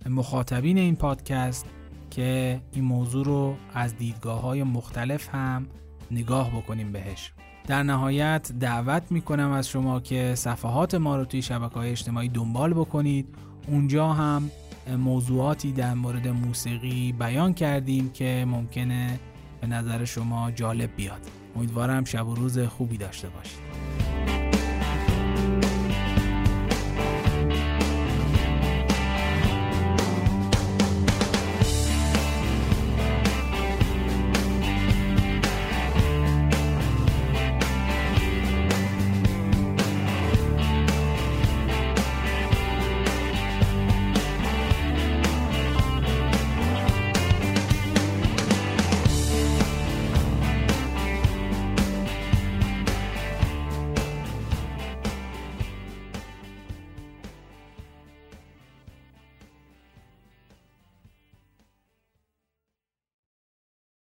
مخاطبین 0.09 0.77
این 0.77 0.95
پادکست 0.95 1.65
که 2.09 2.61
این 2.71 2.83
موضوع 2.83 3.25
رو 3.25 3.55
از 3.73 3.97
دیدگاه 3.97 4.41
های 4.41 4.63
مختلف 4.63 5.35
هم 5.35 5.67
نگاه 6.11 6.49
بکنیم 6.49 6.91
بهش. 6.91 7.31
در 7.67 7.83
نهایت 7.83 8.51
دعوت 8.59 9.03
می‌کنم 9.11 9.51
از 9.51 9.69
شما 9.69 9.99
که 9.99 10.35
صفحات 10.35 10.95
ما 10.95 11.15
رو 11.15 11.25
توی 11.25 11.41
شبکه 11.41 11.75
های 11.75 11.91
اجتماعی 11.91 12.29
دنبال 12.29 12.73
بکنید. 12.73 13.35
اونجا 13.67 14.13
هم 14.13 14.51
موضوعاتی 14.91 15.71
در 15.71 15.93
مورد 15.93 16.27
موسیقی 16.27 17.11
بیان 17.11 17.53
کردیم 17.53 18.09
که 18.09 18.45
ممکنه 18.47 19.19
به 19.61 19.67
نظر 19.67 20.05
شما 20.05 20.51
جالب 20.51 20.89
بیاد. 20.95 21.21
امیدوارم 21.55 22.03
شب 22.03 22.27
و 22.27 22.35
روز 22.35 22.59
خوبی 22.59 22.97
داشته 22.97 23.29
باشید. 23.29 24.06